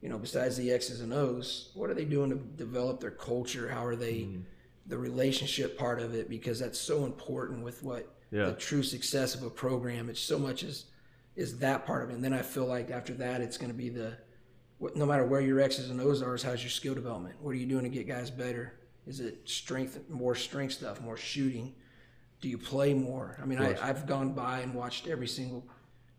[0.00, 3.68] You know, besides the X's and O's, what are they doing to develop their culture?
[3.68, 4.40] How are they, Mm-hmm.
[4.86, 6.28] the relationship part of it?
[6.28, 8.46] Because that's so important with what Yeah.
[8.46, 10.08] the true success of a program.
[10.10, 10.86] It's so much as
[11.36, 12.14] is that part of it.
[12.14, 14.16] And then I feel like after that, it's going to be the
[14.94, 17.36] no matter where your X's and O's are, is how's your skill development?
[17.40, 18.74] What are you doing to get guys better?
[19.06, 21.74] Is it strength, more strength stuff, more shooting?
[22.40, 23.36] Do you play more?
[23.42, 25.66] I mean, I, I've gone by and watched every single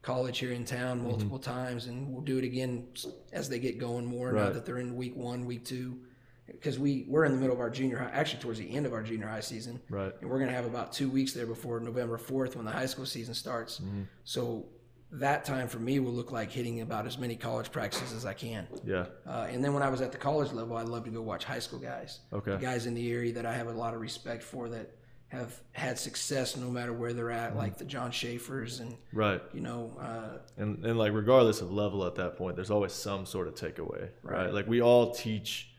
[0.02, 2.88] college here in town multiple times, and we'll do it again
[3.32, 6.00] as they get going more now that they're in week one, week two.
[6.48, 8.94] Because we, we're in the middle of our junior high, actually towards the end of
[8.94, 9.80] our junior high season.
[9.88, 10.12] Right.
[10.20, 12.88] And we're going to have about two weeks there before November 4th when the high
[12.88, 13.80] school season starts.
[13.80, 14.02] Mm-hmm.
[14.24, 14.66] So
[15.12, 18.34] that time for me will look like hitting about as many college practices as I
[18.34, 18.68] can.
[18.86, 19.06] Yeah.
[19.28, 21.44] Uh, and then when I was at the college level, I love to go watch
[21.44, 22.20] high school guys.
[22.32, 22.52] Okay.
[22.52, 24.92] The guys in the area that I have a lot of respect for that
[25.30, 29.42] have had success no matter where they're at, like the John Schaefers and, Right.
[29.54, 33.26] you know, uh, And and like regardless of level at that point, there's always some
[33.26, 34.46] sort of takeaway, right?
[34.46, 34.54] Right.
[34.54, 35.72] Like we all teach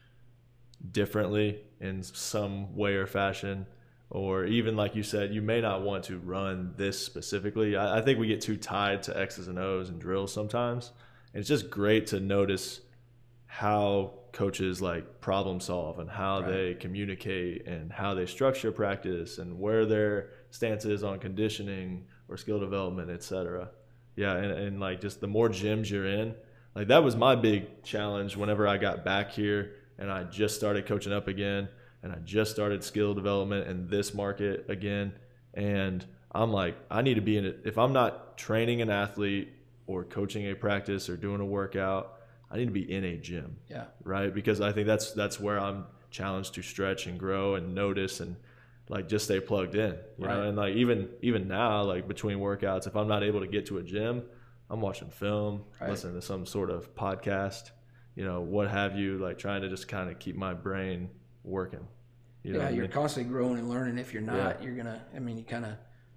[0.93, 3.67] differently in some way or fashion,
[4.11, 7.77] or even like you said, you may not want to run this specifically.
[7.77, 10.91] I, I think we get too tied to X's and O's and drills sometimes.
[11.33, 12.81] And it's just great to notice
[13.47, 16.51] how coaches like problem solve and how Right.
[16.51, 22.37] they communicate and how they structure practice and where their stance is on conditioning or
[22.37, 23.71] skill development, et cetera.
[24.17, 26.35] Yeah, and, and like just the more gyms you're in,
[26.75, 30.87] like that was my big challenge whenever I got back here and I just started
[30.87, 31.69] coaching up again
[32.03, 35.13] and I just started skill development in this market again.
[35.55, 37.61] And I'm like, I need to be in it.
[37.65, 39.53] If I'm not training an athlete
[39.87, 42.15] or coaching a practice or doing a workout,
[42.51, 43.85] I need to be in a gym Yeah.
[44.05, 44.33] right?
[44.33, 48.37] Because I think that's that's where I'm challenged to stretch and grow and notice and
[48.89, 50.43] like just stay plugged in, you know.
[50.43, 53.79] And like even even now, like between workouts, if I'm not able to get to
[53.79, 54.23] a gym,
[54.69, 55.91] I'm watching film, Right.
[55.91, 57.71] listening to some sort of podcast,
[58.17, 61.11] you know, what have you, like trying to just kind of keep my brain
[61.45, 61.87] working.
[62.43, 62.91] You know, yeah, you're mean?
[62.93, 63.99] constantly growing and learning.
[63.99, 64.67] If you're not, Yeah.
[64.67, 65.01] you're gonna.
[65.15, 65.73] I mean, you kind of,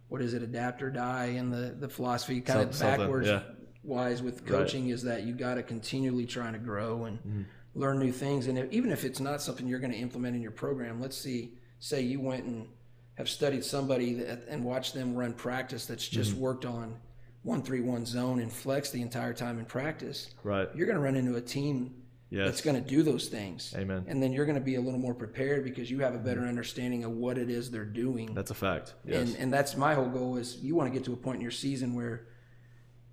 [0.07, 3.41] what is it, adapt or die and the the philosophy, kind of backwards yeah.
[3.83, 4.47] wise with Right.
[4.49, 7.41] coaching is that you got to continually trying to grow and Mm-hmm.
[7.75, 8.47] learn new things.
[8.47, 11.17] And if, even if it's not something you're going to implement in your program, let's
[11.17, 12.67] see, say you went and
[13.15, 16.39] have studied somebody that, and watched them run practice that's just Mm-hmm.
[16.41, 16.95] worked on
[17.41, 20.29] one three one zone and flex the entire time in practice.
[20.43, 20.69] right.
[20.73, 21.93] You're going to run into a team
[22.33, 22.47] Yes.
[22.47, 23.75] that's going to do those things.
[23.77, 24.05] Amen.
[24.07, 26.41] And then you're going to be a little more prepared because you have a better
[26.41, 28.33] understanding of what it is they're doing.
[28.33, 28.95] That's a fact.
[29.05, 29.29] Yes.
[29.29, 31.41] And and that's my whole goal is you want to get to a point in
[31.41, 32.25] your season where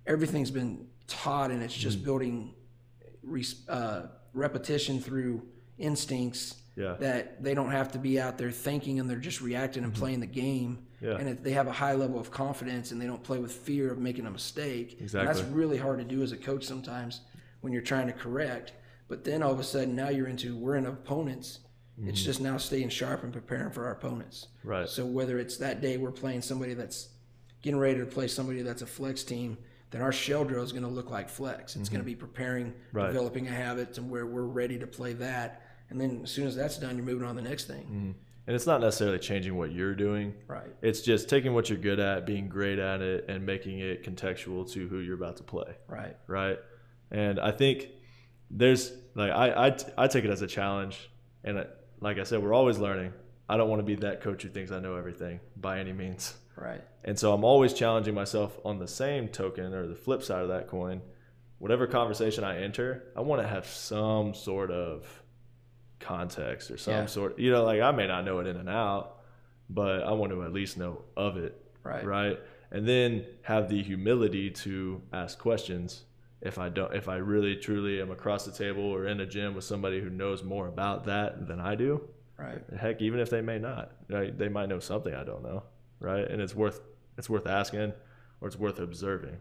[0.07, 2.55] everything's been taught and it's just building
[3.21, 4.03] re, uh,
[4.33, 5.43] repetition through
[5.77, 6.95] instincts yeah.
[6.99, 10.19] that they don't have to be out there thinking and they're just reacting and playing
[10.19, 10.87] the game.
[10.99, 11.17] Yeah.
[11.17, 13.91] And if they have a high level of confidence and they don't play with fear
[13.91, 14.93] of making a mistake.
[14.93, 15.33] And Exactly.
[15.33, 17.21] that's really hard to do as a coach sometimes
[17.61, 18.73] when you're trying to correct.
[19.11, 21.59] But then all of a sudden now you're into we're in opponents.
[22.03, 24.47] It's just now staying sharp and preparing for our opponents.
[24.59, 24.69] Mm-hmm.
[24.69, 24.89] Right.
[24.89, 27.09] So whether it's that day we're playing somebody that's
[27.61, 29.57] getting ready to play somebody that's a flex team,
[29.91, 31.75] then our shell drill is going to look like flex.
[31.75, 32.97] It's going to be preparing, Mm-hmm.
[32.97, 33.07] Right.
[33.07, 35.61] developing a habit to where we're ready to play that.
[35.89, 37.83] And then as soon as that's done, you're moving on to the next thing.
[37.83, 38.11] Mm-hmm.
[38.47, 40.33] And it's not necessarily changing what you're doing.
[40.47, 40.71] Right.
[40.81, 44.71] It's just taking what you're good at, being great at it, and making it contextual
[44.71, 45.75] to who you're about to play.
[45.87, 46.15] Right.
[46.25, 46.57] right?
[47.11, 47.89] And I think
[48.49, 51.09] there's like I I, I take it as a challenge,
[51.43, 51.63] and uh,
[51.99, 53.13] like I said, we're always learning.
[53.49, 56.35] I don't want to be that coach who thinks I know everything by any means,
[56.55, 56.81] Right.
[57.03, 58.57] and so I'm always challenging myself.
[58.63, 61.01] On the same token, or the flip side of that coin,
[61.59, 65.05] whatever conversation I enter, I want to have some sort of
[65.99, 67.05] context or some Yeah.
[67.07, 67.37] sort.
[67.39, 69.17] You know, like I may not know it in and out,
[69.69, 72.05] but I want to at least know of it Right.
[72.05, 72.39] right
[72.71, 76.03] and then have the humility to ask questions
[76.41, 79.53] if i don't if i really truly am across the table or in a gym
[79.53, 82.01] with somebody who knows more about that than i do
[82.37, 82.59] Right.
[82.75, 85.63] heck even if they may not right they might know something i don't know
[85.99, 86.81] right and it's worth
[87.17, 87.93] it's worth asking
[88.41, 89.37] or it's worth observing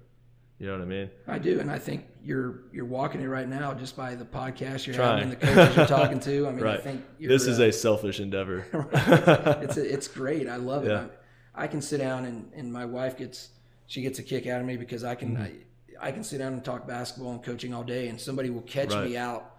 [0.58, 3.48] you know what i mean I do, and I think you're you're walking it right
[3.48, 5.18] now just by the podcast you're Trying.
[5.18, 6.46] having and the coaches you're talking to.
[6.48, 8.66] I mean, I think you're, this is uh, a selfish endeavor
[9.62, 10.46] it's a, it's great.
[10.46, 10.90] I love it.
[10.90, 11.06] Yeah.
[11.54, 13.48] I, I can sit down and, and my wife gets
[13.86, 15.42] she gets a kick out of me because I can Mm-hmm.
[15.44, 15.52] I,
[16.00, 18.92] I can sit down and talk basketball and coaching all day, and somebody will catch
[18.92, 19.10] Right.
[19.10, 19.56] me out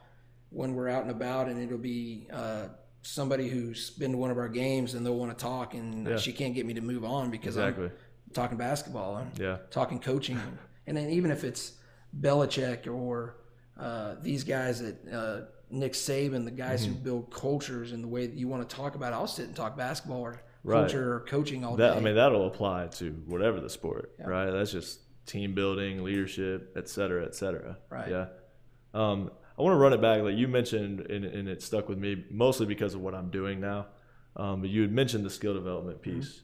[0.49, 2.67] when we're out and about, and it'll be uh,
[3.03, 6.17] somebody who's been to one of our games and they'll want to talk, and Yeah.
[6.17, 9.15] she can't get me to move on because exactly I'm talking basketball.
[9.15, 10.39] I'm yeah talking coaching,
[10.87, 11.73] and then even if it's
[12.19, 13.37] Belichick or
[13.79, 16.93] uh, these guys at uh, Nick Saban, the guys Mm-hmm.
[16.95, 19.45] who build cultures and the way that you want to talk about, it, I'll sit
[19.47, 20.81] and talk basketball or Right.
[20.81, 21.97] culture or coaching all that day.
[21.97, 26.89] i mean that'll apply to whatever the sport right that's just team building leadership et
[26.89, 27.77] cetera et cetera.
[27.89, 28.09] Right.
[28.09, 28.25] yeah.
[28.93, 31.97] Um, i want to run it back like you mentioned and, and it stuck with
[31.97, 33.87] me mostly because of what i'm doing now.
[34.35, 36.41] Um, but you had mentioned the skill development piece.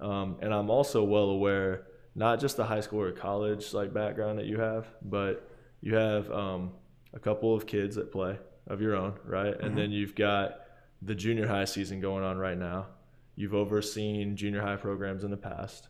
[0.00, 4.38] Um, and i'm also well aware not just the high school or college like background
[4.38, 5.48] that you have but
[5.80, 6.72] you have um,
[7.14, 9.58] a couple of kids that play of your own right?
[9.60, 10.60] And then you've got
[11.02, 12.86] the junior high season going on right now.
[13.36, 15.88] You've overseen junior high programs in the past.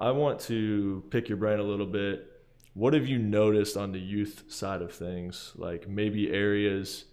[0.00, 2.30] I want to pick your brain a little bit.
[2.74, 5.52] What have you noticed on the youth side of things?
[5.56, 7.04] Like maybe areas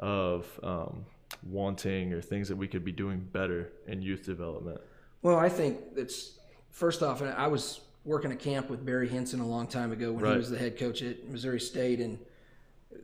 [0.00, 1.04] of um,
[1.44, 4.80] wanting or things that we could be doing better in youth development.
[5.22, 6.38] well, I think it's
[6.70, 10.12] first off, and I was working a camp with Barry Hinson a long time ago
[10.12, 10.32] when Right.
[10.32, 12.18] he was the head coach at Missouri State, and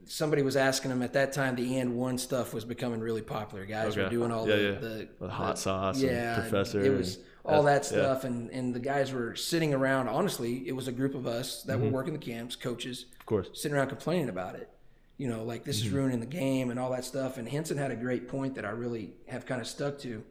[0.04, 3.64] somebody was asking him at that time the and one stuff was becoming really popular.
[3.64, 4.78] Guys were doing all Yeah, the, yeah.
[4.78, 6.80] the The hot sauce yeah, and professor.
[6.82, 7.98] It was all that that's- yeah.
[7.98, 10.08] stuff, and and the guys were sitting around.
[10.08, 11.86] Honestly, it was a group of us that Mm-hmm.
[11.86, 13.48] were working the camps, coaches, Of course.
[13.54, 14.68] sitting around complaining about it.
[15.16, 15.86] You know, like this Mm-hmm.
[15.88, 17.36] is ruining the game and all that stuff.
[17.38, 20.22] And Hinson had a great point that I really have kind of stuck to.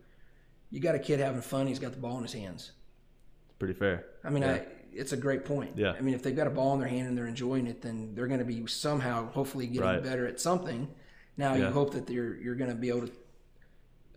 [0.72, 2.72] You got a kid having fun; he's got the ball in his hands.
[3.50, 4.06] It's Pretty fair.
[4.24, 5.78] I mean, I, it's a great point.
[5.78, 5.92] Yeah.
[5.92, 8.14] I mean, if they've got a ball in their hand and they're enjoying it, then
[8.16, 10.04] they're going to be somehow, hopefully, getting Right.
[10.04, 10.88] better at something.
[11.38, 13.12] Now you hope that you're you're going to be able to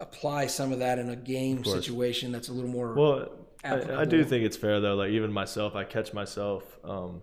[0.00, 2.94] apply some of that in a game situation that's a little more.
[2.94, 3.28] Well,
[3.64, 4.96] I, I do think it's fair though.
[4.96, 6.64] Like even myself, I catch myself.
[6.84, 7.22] Um,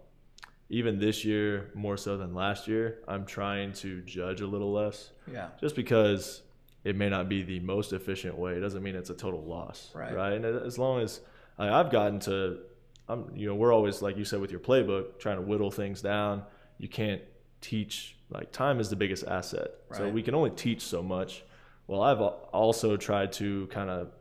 [0.69, 5.09] even this year, more so than last year, I'm trying to judge a little less,
[5.31, 6.43] yeah, just because
[6.83, 8.53] it may not be the most efficient way.
[8.53, 10.13] It doesn't mean it's a total loss, Right.
[10.13, 10.33] Right.
[10.33, 11.21] And as long as
[11.57, 12.59] like, I've gotten to,
[13.07, 16.01] I'm you know we're always like you said with your playbook, trying to whittle things
[16.01, 16.43] down.
[16.77, 17.21] You can't
[17.61, 21.43] teach like time is the biggest asset, so we can only teach so much.
[21.89, 24.11] Well, I've also tried to kind of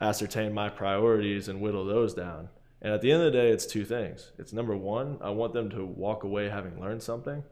[0.00, 2.50] ascertain my priorities and whittle those down.
[2.80, 4.30] And at the end of the day, it's two things.
[4.38, 7.42] It's number one, I want them to walk away having learned something.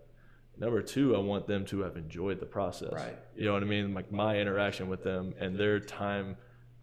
[0.59, 2.92] Number two, I want them to have enjoyed the process.
[2.92, 3.18] Right.
[3.35, 3.94] You know what I mean?
[3.94, 6.37] Like my interaction with them and their time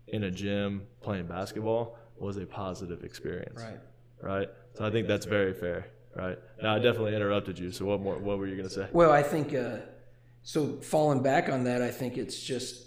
[0.10, 3.62] in a gym playing basketball was a positive experience.
[3.64, 3.80] right.
[4.22, 4.50] Right.
[4.74, 5.88] So I think that's very fair.
[6.14, 6.38] Right.
[6.62, 7.72] Now I definitely interrupted you.
[7.72, 8.18] So what more?
[8.18, 8.88] What were you gonna say?
[8.92, 9.78] Well, I think uh,
[10.48, 10.78] so.
[10.82, 12.86] Falling back on that, I think it's just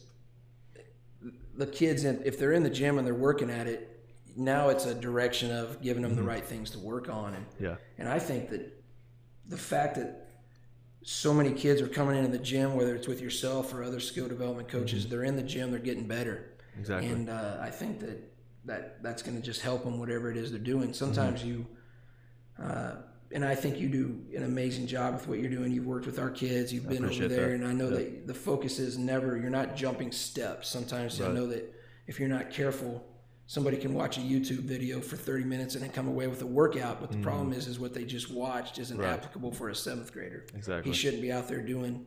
[1.56, 2.04] the kids.
[2.04, 3.86] In, if they're in the gym and they're working at it,
[4.36, 7.76] now it's a direction of giving them the right things to work on, and Yeah.
[7.98, 8.82] and I think that
[9.48, 10.28] the fact that
[11.02, 14.28] so many kids are coming into the gym, whether it's with yourself or other skill
[14.28, 17.08] development coaches, they're in the gym, they're getting better, Exactly.
[17.10, 18.18] and uh, I think that
[18.66, 20.92] that that's going to just help them whatever it is they're doing.
[20.92, 21.66] Sometimes you,
[22.62, 22.96] uh,
[23.32, 25.70] and I think you do an amazing job with what you're doing.
[25.72, 27.54] You've worked with our kids, you've been over there, that.
[27.54, 29.36] and I know that the focus is never.
[29.36, 30.68] You're not jumping steps.
[30.68, 31.72] Sometimes I know that
[32.06, 33.06] if you're not careful.
[33.46, 36.46] Somebody can watch a YouTube video for 30 minutes and then come away with a
[36.46, 37.24] workout, but the mm.
[37.24, 38.96] problem is, is what they just watched isn't.
[38.96, 39.08] Right.
[39.08, 40.46] applicable for a seventh grader.
[40.54, 40.92] Exactly.
[40.92, 42.06] He shouldn't be out there doing,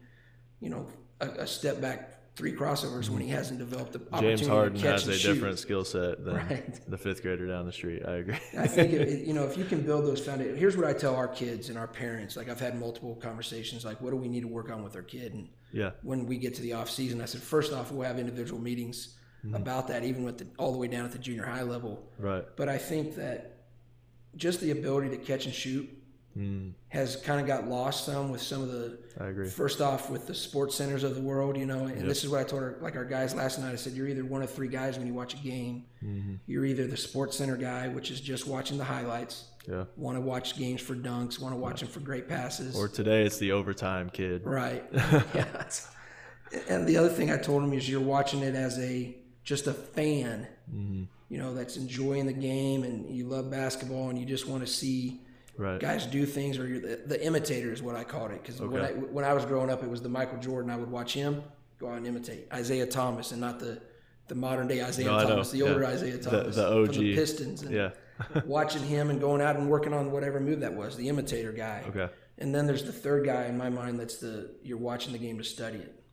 [0.62, 0.88] you know,
[1.20, 4.82] a, a step back three crossovers when he hasn't developed the opportunity James Harden to
[4.84, 5.34] catch has and a shoot.
[5.36, 6.90] different skill set than Right.
[6.90, 8.02] the fifth grader down the street.
[8.08, 8.38] I agree.
[8.58, 10.58] I think it, it- you know if you can build those foundations.
[10.58, 12.36] Here's what I tell our kids and our parents.
[12.36, 13.86] Like I've had multiple conversations.
[13.86, 15.34] Like, what do we need to work on with our kid?
[15.34, 15.92] And yeah.
[16.02, 19.16] when we get to the off season, I said, first off, we'll have individual meetings
[19.46, 19.56] Mm-hmm.
[19.56, 22.02] about that, even with the, all the way down at the junior high level.
[22.18, 22.46] Right.
[22.56, 23.58] But I think that
[24.38, 25.90] just the ability to catch and shoot
[26.38, 29.48] Mm, has kind of got lost some with some of the I agree.
[29.48, 32.40] first off with the sports centers of the world, you know, and this is what
[32.40, 33.72] I told our, like our guys last night.
[33.72, 35.86] I said, you're either one of three guys when you watch a game.
[36.04, 36.36] Mm-hmm.
[36.48, 39.84] You're either the sports center guy, which is just watching the highlights, Yeah.
[39.96, 42.76] want to watch games for dunks, want to watch them for great passes.
[42.76, 44.42] Or today it's the overtime kid.
[44.46, 44.84] right.
[44.94, 45.66] yeah.
[46.70, 49.74] And the other thing I told him is you're watching it as a just a
[49.74, 51.04] fan, Mm-hmm.
[51.28, 54.72] you know, that's enjoying the game and you love basketball and you just want to
[54.72, 55.20] see
[55.56, 55.80] Right.
[55.80, 58.82] guys do things or you're the, the imitator is what I called it because when,
[58.82, 61.44] I, when I was growing up it was the Michael Jordan I would watch him
[61.80, 63.80] go out and imitate Isiah Thomas and not the
[64.30, 65.92] the modern day Isaiah No, Thomas the older Yeah.
[65.92, 66.94] Isiah Thomas the from OG.
[66.96, 67.92] the Pistons and Yeah.
[68.46, 71.84] watching him and going out and working on whatever move that was the imitator guy
[71.90, 72.10] Okay.
[72.40, 75.38] and then there's the third guy in my mind that's the you're watching the game
[75.38, 76.04] to study it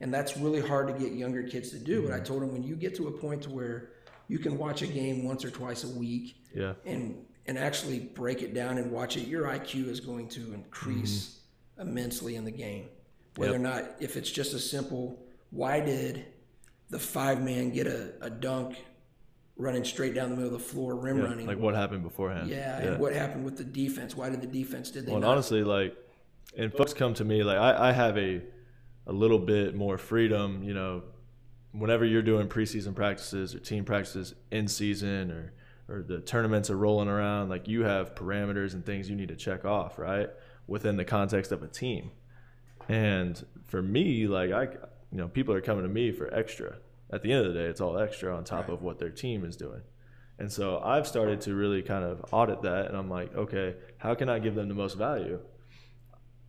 [0.00, 2.64] and that's really hard to get younger kids to do but I told them when
[2.64, 3.90] you get to a point to where
[4.26, 6.74] you can watch a game once or twice a week Yeah.
[6.84, 11.40] and and actually break it down and watch it, your IQ is going to increase
[11.80, 12.86] immensely in the game.
[13.36, 13.64] Whether Mm-hmm.
[13.64, 13.74] Yep.
[13.74, 15.18] or not if it's just a simple,
[15.50, 16.24] why did
[16.90, 18.76] the five man get a, a dunk
[19.56, 21.24] running straight down the middle of the floor, rim Yeah.
[21.24, 21.46] running?
[21.46, 22.48] Like what happened beforehand.
[22.50, 24.16] yeah, and what happened with the defense?
[24.16, 25.96] Why did the defense did they Well, honestly, like,
[26.56, 28.42] and folks come to me like I, I have a
[29.06, 30.62] a little bit more freedom.
[30.62, 31.02] You know,
[31.72, 35.52] whenever you're doing preseason practices or team practices in season or
[35.92, 39.36] or the tournaments are rolling around, like you have parameters and things you need to
[39.36, 40.30] check off, right?
[40.66, 42.10] Within the context of a team.
[42.88, 44.62] And for me, like I,
[45.10, 46.76] you know, people are coming to me for extra.
[47.12, 48.74] At the end of the day, it's all extra on top Right.
[48.74, 49.82] of what their team is doing.
[50.38, 54.14] And so I've started to really kind of audit that, and I'm like, okay, how
[54.14, 55.40] can I give them the most value?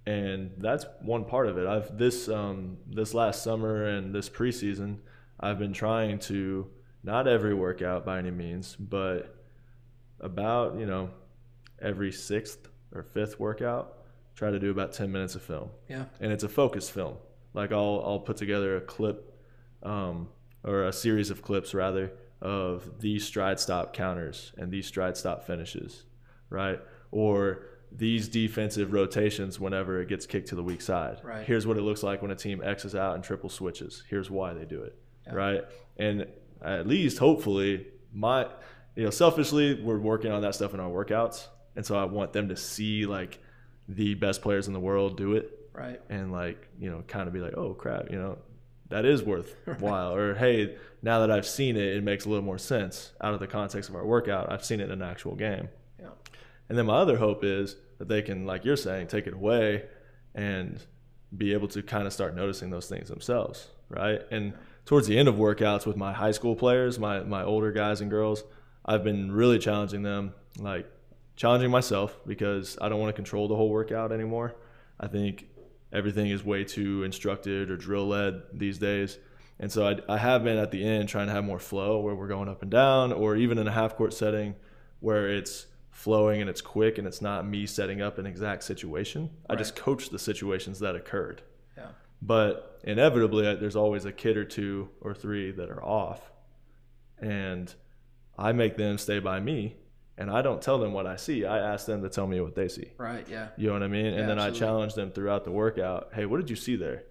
[0.06, 1.68] And that's one part of it.
[1.68, 5.00] I've this um, this last summer and this preseason,
[5.40, 6.68] I've been trying to
[7.04, 9.36] not every workout by any means, but
[10.20, 11.10] about you know
[11.82, 13.98] every sixth or fifth workout,
[14.36, 17.16] try to do about ten minutes of film yeah, and it's a focus film.
[17.54, 19.38] Like I'll I'll put together a clip,
[19.84, 20.30] um,
[20.64, 25.46] or a series of clips rather of these stride stop counters and these stride stop
[25.46, 26.04] finishes,
[26.50, 26.80] right?
[27.12, 27.66] Or
[27.96, 31.20] these defensive rotations whenever it gets kicked to the weak side.
[31.24, 31.46] Right.
[31.46, 34.04] Here's what it looks like when a team X's out and triple switches.
[34.10, 34.98] Here's why they do it.
[35.32, 35.64] Right.
[35.98, 36.28] And
[36.64, 38.48] at least hopefully my
[38.96, 41.48] you know, selfishly we're working on that stuff in our workouts.
[41.76, 43.40] And so I want them to see like
[43.88, 45.60] the best players in the world do it.
[45.74, 48.38] Right, and like you know kind of be like oh crap you know
[48.90, 52.60] that is worthwhile or hey now that i've seen it it makes a little more
[52.60, 54.52] sense out of the context of our workout.
[54.52, 55.70] I've seen it in an actual game.
[56.00, 56.10] Yeah,
[56.70, 59.86] and then my other hope is that they can like you're saying take it away
[60.36, 60.80] and
[61.36, 64.22] be able to kind of start noticing those things themselves, right?
[64.30, 64.54] And
[64.86, 68.10] towards the end of workouts with my high school players, my my older guys and
[68.10, 68.44] girls,
[68.86, 70.90] I've been really challenging them, like
[71.36, 74.56] challenging myself because I don't want to control the whole workout anymore.
[75.00, 75.48] I think
[75.92, 79.18] everything is way too instructed or drill led these days.
[79.60, 82.16] And so I, I have been at the end trying to have more flow where
[82.16, 84.56] we're going up and down, or even in a half court setting
[85.00, 89.30] where it's flowing and it's quick and it's not me setting up an exact situation.
[89.50, 91.44] I just coach the situations that occurred.
[92.26, 96.22] But inevitably, there's always a kid or two or three that are off.
[97.20, 97.74] And
[98.38, 99.76] I make them stay by me
[100.18, 101.44] and I don't tell them what I see.
[101.46, 102.92] I ask them to tell me what they see.
[102.98, 103.28] Right.
[103.30, 103.50] Yeah.
[103.58, 104.06] You know what I mean?
[104.06, 104.58] And Yeah, then absolutely.
[104.58, 106.10] I challenge them throughout the workout.
[106.14, 107.04] Hey, what did you see there?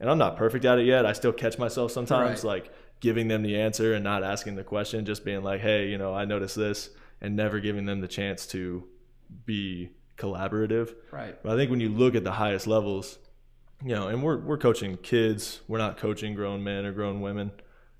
[0.00, 1.04] And I'm not perfect at it yet.
[1.04, 2.48] I still catch myself sometimes Right.
[2.64, 5.98] like giving them the answer and not asking the question, just being like, hey, you
[5.98, 8.84] know, I noticed this and never giving them the chance to
[9.44, 10.94] be collaborative.
[11.10, 11.40] Right.
[11.42, 13.18] But I think when you look at the highest levels,
[13.84, 17.50] you know, and we're we're coaching kids, we're not coaching grown men or grown women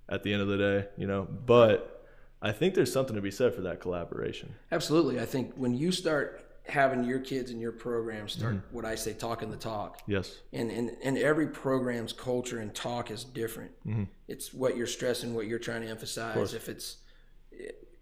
[0.09, 1.23] at the end of the day, you know.
[1.25, 2.05] But
[2.41, 4.55] I think there's something to be said for that collaboration.
[4.71, 5.21] Absolutely.
[5.21, 8.77] I think when you start having your kids in your program start Mm-hmm.
[8.77, 10.39] what I say talking the talk, Yes.
[10.53, 13.73] and, and and every program's culture and talk is different.
[13.87, 14.05] Mm-hmm.
[14.29, 16.55] It's what you're stressing, what you're trying to emphasize.
[16.55, 16.99] If it's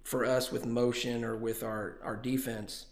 [0.05, 2.87] for us with motion or with our our defense,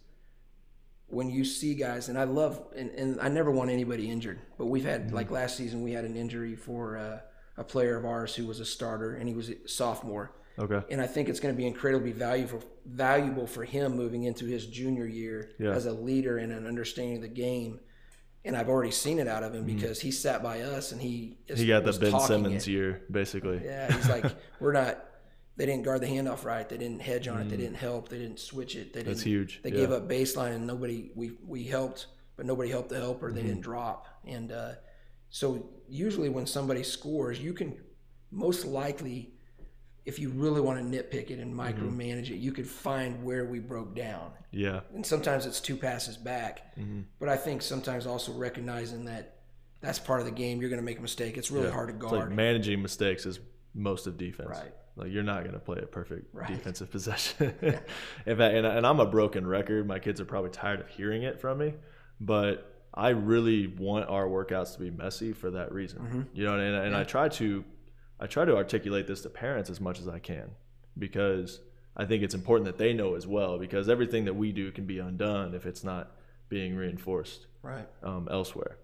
[1.08, 4.66] when you see guys, and I love, and, and I never want anybody injured, but
[4.66, 5.14] we've had Mm-hmm.
[5.16, 7.20] like last season we had an injury for uh,
[7.56, 10.32] a player of ours who was a starter and he was a sophomore.
[10.58, 10.80] Okay.
[10.90, 14.66] And I think it's going to be incredibly valuable valuable for him moving into his
[14.66, 15.70] junior year Yeah.
[15.70, 17.80] as a leader and an understanding of the game.
[18.44, 21.36] And I've already seen it out of him because he sat by us and he
[21.48, 21.56] Mm-hmm.
[21.60, 22.70] He got the Ben Simmons it.
[22.72, 23.60] year, basically.
[23.64, 24.24] Yeah, he's like,
[24.60, 25.04] we're not.
[25.58, 26.66] They didn't guard the handoff right.
[26.68, 27.48] They didn't hedge on it.
[27.50, 27.60] They Mm.
[27.60, 28.08] didn't help.
[28.08, 28.92] They didn't switch it.
[28.94, 29.08] They didn't.
[29.14, 29.60] That's huge.
[29.62, 29.76] They Yeah.
[29.80, 31.10] gave up baseline and nobody.
[31.14, 32.06] We we helped,
[32.36, 33.30] but nobody helped the helper.
[33.32, 33.48] They Mm-hmm.
[33.48, 34.06] didn't drop.
[34.24, 34.74] And uh,
[35.30, 37.76] so usually when somebody scores, you can
[38.30, 39.34] most likely,
[40.06, 41.60] if you really want to nitpick it and Mm-hmm.
[41.60, 44.30] micromanage it, you could find where we broke down.
[44.52, 44.80] Yeah.
[44.94, 46.76] And sometimes it's two passes back.
[46.76, 47.00] Mm-hmm.
[47.18, 49.40] But I think sometimes also recognizing that
[49.80, 50.60] that's part of the game.
[50.60, 51.36] You're going to make a mistake.
[51.36, 51.72] It's really Yeah.
[51.72, 52.28] hard to It's guard.
[52.28, 53.40] like managing mistakes is
[53.74, 54.48] most of defense.
[54.50, 54.72] Right.
[54.98, 56.48] Like you're not going to play a perfect Right.
[56.48, 57.54] defensive possession.
[58.26, 59.86] In fact, and, and I'm a broken record.
[59.86, 61.74] My kids are probably tired of hearing it from me,
[62.20, 66.00] but I really want our workouts to be messy for that reason.
[66.00, 66.22] Mm-hmm.
[66.34, 67.64] You know, and, and I try to,
[68.18, 70.50] I try to articulate this to parents as much as I can,
[70.98, 71.60] because
[71.96, 73.58] I think it's important that they know as well.
[73.58, 76.12] Because everything that we do can be undone if it's not
[76.48, 77.86] being reinforced right.
[78.02, 78.78] um, elsewhere.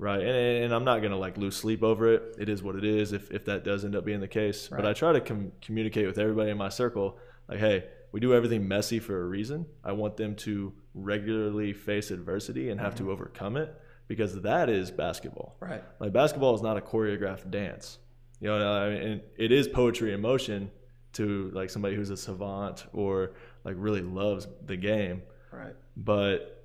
[0.00, 0.20] Right.
[0.20, 2.36] And, and I'm not going to like lose sleep over it.
[2.38, 4.68] It is what it is if, if that does end up being the case.
[4.68, 8.34] But I try to com- communicate with everybody in my circle like, hey, we do
[8.34, 9.66] everything messy for a reason.
[9.84, 13.12] I want them to regularly face adversity and have to mm-hmm.
[13.12, 13.78] overcome it
[14.08, 15.56] because that is basketball.
[15.60, 15.84] Right.
[15.98, 17.98] Like basketball is not a choreographed dance.
[18.40, 20.70] You know, I mean, it is poetry in motion
[21.12, 23.32] to like somebody who's a savant or
[23.64, 25.22] like really loves the game.
[25.52, 25.74] Right.
[25.94, 26.59] But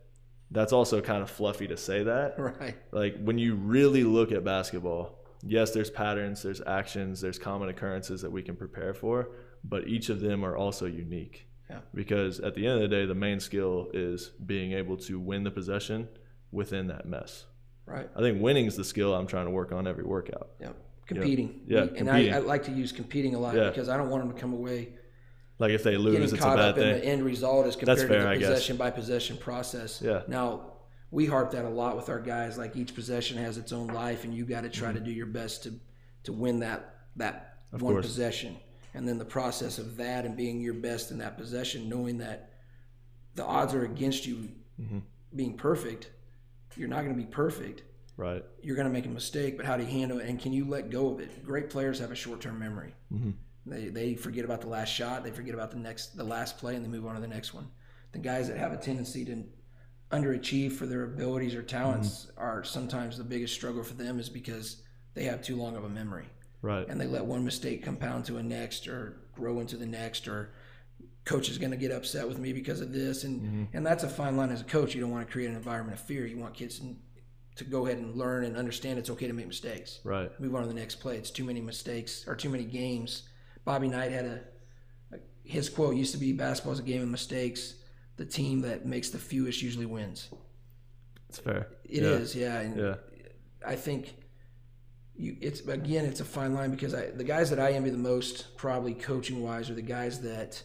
[0.52, 2.36] that's also kind of fluffy to say that.
[2.40, 2.76] Right.
[2.92, 8.22] Like when you really look at basketball, yes, there's patterns, there's actions, there's common occurrences
[8.22, 9.30] that we can prepare for,
[9.64, 11.48] but each of them are also unique.
[11.70, 11.80] Yeah.
[11.94, 15.44] Because at the end of the day, the main skill is being able to win
[15.44, 16.08] the possession
[16.52, 17.46] within that mess.
[17.88, 18.08] Right.
[18.16, 20.52] I think winning is the skill I'm trying to work on every workout.
[20.62, 20.74] Yeah.
[21.08, 21.62] Competing.
[21.68, 22.34] Yeah, and competing.
[22.34, 23.70] I, I like to use competing a lot Yeah.
[23.70, 24.90] because I don't want them to come away
[25.60, 26.94] Like if they lose, it's a caught bad up in thing.
[27.02, 28.50] the end result as compared fair, to the I guess.
[28.50, 30.02] possession by possession process.
[30.02, 30.24] Yeah.
[30.28, 30.74] Now
[31.12, 32.58] we harp that a lot with our guys.
[32.58, 35.28] Like each possession has its own life, and you got to try to do your
[35.28, 35.74] best to
[36.24, 37.34] to win that that
[37.72, 37.88] one Mm-hmm.
[37.94, 38.06] course.
[38.06, 38.58] possession.
[38.94, 42.52] And then the process of that and being your best in that possession, knowing that
[43.36, 44.50] the odds are against you
[44.82, 45.00] Mm-hmm.
[45.36, 46.12] being perfect.
[46.78, 47.84] You're not going to be perfect.
[48.18, 48.44] Right.
[48.62, 50.28] you're going to make a mistake, but how do you handle it?
[50.30, 51.46] And can you let go of it?
[51.46, 52.94] Great players have a short term memory.
[53.14, 53.32] Mm-hmm.
[53.66, 56.76] They, they forget about the last shot, they forget about the next, the last play,
[56.76, 57.68] and they move on to the next one.
[58.12, 59.44] The guys that have a tendency to
[60.12, 62.40] underachieve for their abilities or talents Mm-hmm.
[62.44, 65.90] are sometimes the biggest struggle for them is because they have too long of a
[65.90, 66.26] memory
[66.62, 66.88] Right.
[66.88, 70.52] and they let one mistake compound to a next or grow into the next or
[71.26, 73.78] coach is going to get upset with me because of this and Mm-hmm.
[73.78, 75.98] and that's a fine line as a coach you don't want to create an environment
[76.00, 76.96] of fear you want kids to,
[77.56, 80.30] to go ahead and learn and understand it's okay to make mistakes Right.
[80.40, 83.24] move on to the next play it's too many mistakes or too many games
[83.66, 84.40] bobby knight had a,
[85.44, 87.76] his quote used to be basketball is a game of mistakes
[88.18, 90.30] the team that makes the fewest usually wins
[91.30, 91.68] It's fair.
[91.84, 92.10] It yeah.
[92.10, 92.96] is, yeah and Yeah.
[93.66, 94.16] I think
[95.18, 97.98] you it's again it's a fine line because I the guys that I envy the
[97.98, 100.62] most probably coaching wise are the guys that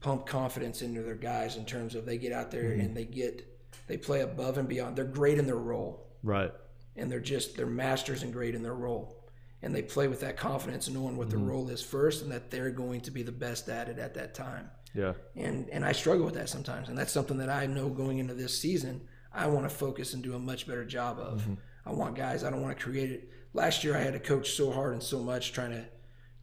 [0.00, 2.80] pump confidence into their guys in terms of they get out there Mm-hmm.
[2.80, 3.46] and they get
[3.86, 4.96] they play above and beyond.
[4.96, 6.06] They're great in their role.
[6.22, 6.52] Right.
[6.96, 9.23] and they're just they're masters and great in their role,
[9.64, 12.70] and they play with that confidence, knowing what their role is first, and that they're
[12.70, 14.70] going to be the best at it at that time.
[14.94, 15.14] Yeah.
[15.34, 18.34] And and I struggle with that sometimes, and that's something that I know going into
[18.34, 19.00] this season.
[19.32, 21.40] I want to focus and do a much better job of.
[21.40, 21.54] Mm-hmm.
[21.86, 22.44] I want guys.
[22.44, 23.30] I don't want to create it.
[23.54, 25.84] Last year, I had to coach so hard and so much trying to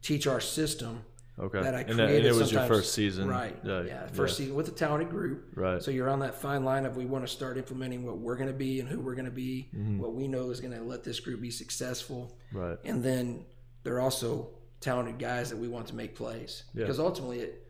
[0.02, 1.06] teach our system
[1.40, 1.62] Okay.
[1.62, 3.28] that I and, that, and it was your first season.
[3.28, 3.58] right?
[3.64, 3.82] Yeah.
[3.84, 5.46] Yeah, first season with a talented group.
[5.56, 5.82] Right.
[5.82, 8.50] So you're on that fine line of we want to start implementing what we're going
[8.50, 10.00] to be and who we're going to be, Mm-hmm.
[10.00, 12.78] what we know is going to let this group be successful, Right.
[12.84, 13.46] and then
[13.84, 14.50] they're also
[14.82, 16.64] talented guys that we want to make plays.
[16.74, 16.82] Yeah.
[16.84, 17.68] Because ultimately, it,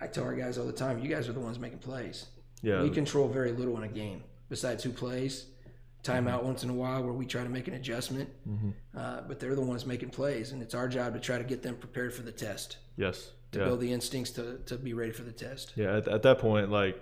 [0.00, 2.26] I tell our guys all the time, you guys are the ones making plays.
[2.62, 2.82] Yeah.
[2.82, 5.46] We control very little in a game besides who plays.
[6.02, 6.28] Mm-hmm.
[6.28, 8.30] Timeout once in a while where we try to make an adjustment,
[8.96, 11.62] uh, but they're the ones making plays, and it's our job to try to get
[11.62, 13.32] them prepared for the test, yes.
[13.52, 13.64] to yeah.
[13.66, 15.72] build the instincts to, to be ready for the test.
[15.76, 16.98] Yeah, at, at that point, like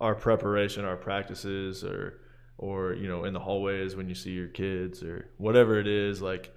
[0.00, 2.20] our preparation, our practices, or
[2.58, 6.20] or you know, in the hallways when you see your kids or whatever it is,
[6.20, 6.52] like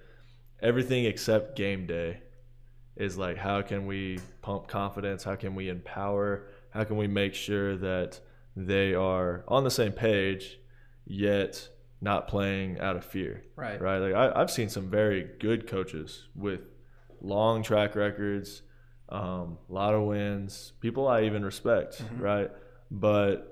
[0.60, 2.20] everything except game day
[2.96, 5.24] is like how can we pump confidence?
[5.24, 6.48] How can we empower?
[6.70, 8.20] How can we make sure that
[8.56, 10.58] they are on the same page,
[11.06, 11.68] yet
[12.00, 13.42] not playing out of fear?
[13.56, 13.80] Right.
[13.80, 13.98] right?
[13.98, 16.60] Like I, I've seen some very good coaches with
[17.20, 18.62] long track records,
[19.08, 22.50] um, a lot of wins, people I even respect, right?
[22.90, 23.50] But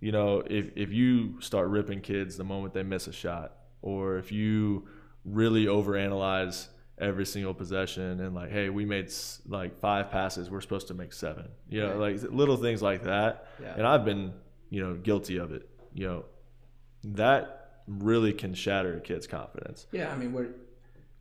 [0.00, 4.18] you know, if if you start ripping kids the moment they miss a shot, or
[4.18, 4.88] if you
[5.24, 6.68] really overanalyze
[6.98, 10.94] every single possession and like, hey, we made s- like five passes, we're supposed to
[10.94, 13.48] make seven, you know, like little things like that.
[13.62, 13.74] Yeah.
[13.76, 14.32] And I've been,
[14.70, 15.68] you know, guilty of it.
[15.92, 16.24] You know,
[17.14, 19.86] that really can shatter a kid's confidence.
[19.92, 20.46] Yeah, I mean, what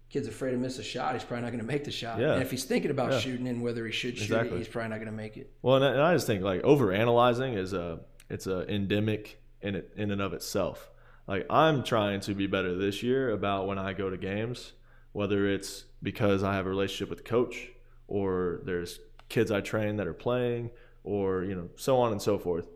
[0.10, 2.20] kid's afraid to miss a shot, he's probably not going to make the shot.
[2.20, 2.34] Yeah.
[2.34, 3.20] And if he's thinking about Yeah.
[3.20, 4.56] shooting and whether he should shoot Exactly.
[4.56, 5.52] it, he's probably not going to make it.
[5.62, 9.92] Well, and I, just think like over analyzing is a it's a endemic in it
[9.96, 10.90] in and of itself.
[11.28, 14.74] Like I'm trying to be better this year about when I go to games,
[15.12, 17.70] whether it's because I have a relationship with the coach
[18.08, 20.70] or there's kids I train that are playing
[21.04, 22.68] or you know so on and so forth.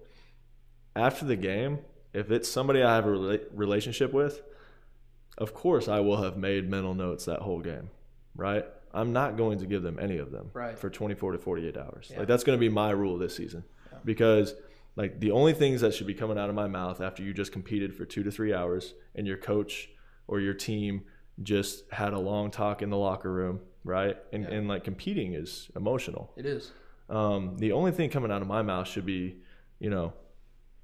[0.96, 1.80] After the game,
[2.14, 4.42] if it's somebody I have a rela- relationship with,
[5.38, 7.90] of course I will have made mental notes that whole game,
[8.36, 8.66] right?
[8.94, 10.78] I'm not going to give them any of them Right.
[10.78, 12.10] for 24 to 48 hours.
[12.12, 12.20] Yeah.
[12.20, 13.64] Like that's going to be my rule this season
[14.04, 14.56] because
[14.96, 17.52] like the only things that should be coming out of my mouth after you just
[17.52, 19.90] competed for 2 to 3 hours and your coach
[20.28, 21.04] or your team
[21.44, 24.18] just had a long talk in the locker room, right?
[24.34, 24.50] And Yeah.
[24.50, 26.34] and like competing is emotional.
[26.36, 26.72] It is.
[27.10, 29.38] Um, the only thing coming out of my mouth should be,
[29.80, 30.14] you know,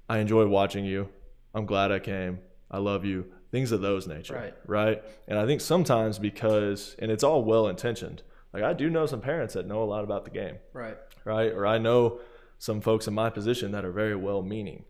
[0.08, 1.08] I enjoy watching you.
[1.54, 2.40] I'm glad I came.
[2.70, 3.32] I love you.
[3.50, 4.34] Things of those nature.
[4.34, 4.54] Right.
[4.66, 5.02] Right.
[5.28, 8.22] And I think sometimes because, and it's all well intentioned.
[8.52, 10.56] Like I do know some parents that know a lot about the game.
[10.72, 10.96] Right.
[11.24, 11.52] Right.
[11.52, 12.20] Or I know
[12.58, 14.84] some folks in my position that are very well meaning,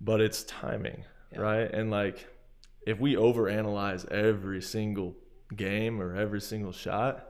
[0.00, 1.04] but it's timing.
[1.32, 1.40] Yeah.
[1.40, 1.72] Right.
[1.72, 2.26] And like
[2.86, 5.14] if we overanalyze every single
[5.54, 7.26] game or every single shot,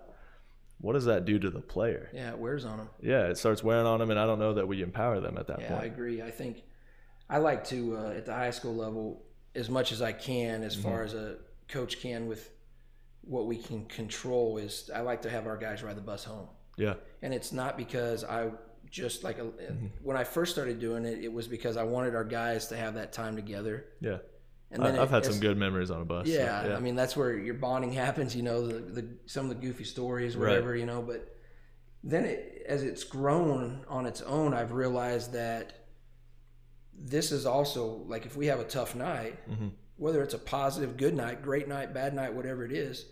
[0.79, 2.09] what does that do to the player?
[2.15, 2.89] Yeah, it wears on them.
[3.03, 5.47] yeah, it starts wearing on them, and I don't know that we empower them at
[5.49, 5.71] that point.
[5.71, 6.23] Yeah, I agree.
[6.23, 6.63] I think
[7.31, 9.23] I like to uh, at the high school level
[9.55, 10.83] as much as I can, as Mm-hmm.
[10.89, 11.37] far as a
[11.69, 12.51] coach can with
[13.23, 14.59] what we can control.
[14.59, 17.77] Is I like to have our guys ride the bus home, Yeah, and it's not
[17.79, 18.51] because I
[18.91, 19.87] just like a, Mm-hmm.
[20.03, 22.95] when I first started doing it, it was because I wanted our guys to have
[22.95, 23.87] that time together.
[24.01, 24.19] yeah.
[24.73, 26.27] And I, then I've it- had some good memories on a bus.
[26.29, 26.77] so, Yeah, yeah.
[26.77, 28.35] I mean that's where your bonding happens.
[28.37, 30.49] You know, the, the some of the goofy stories, Right.
[30.51, 30.77] whatever.
[30.77, 31.37] You know, but
[32.05, 35.80] then it, as it's grown on its own, I've realized that
[37.03, 39.69] this is also like if we have a tough night, Mm-hmm.
[39.97, 43.07] whether it's a positive, good night, great night, bad night, whatever it is,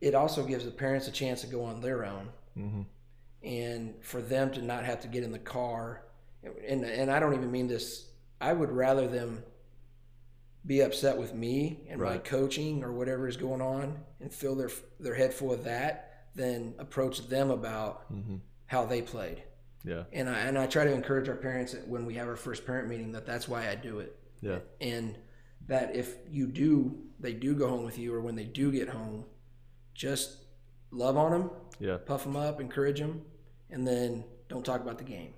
[0.00, 2.86] it also gives the parents a chance to go on their own Mhm.
[3.42, 6.04] and for them to not have to get in the car.
[6.66, 8.08] And and I don't even mean this.
[8.40, 9.44] I would rather them
[10.64, 14.70] be upset with me and my coaching or whatever is going on and fill their
[15.00, 18.40] their head full of that than approach them about Mhm.
[18.66, 19.42] how they played.
[19.84, 22.64] Yeah, And I and I try to encourage our parents when we have our first
[22.66, 24.16] parent meeting that that's why I do it.
[24.40, 25.16] yeah, And
[25.66, 28.88] that if you do they do go home with you or when they do get
[28.88, 29.24] home,
[29.94, 30.38] just
[30.90, 33.22] love on them, yeah, puff them up, encourage them,
[33.70, 35.34] and then don't talk about the game.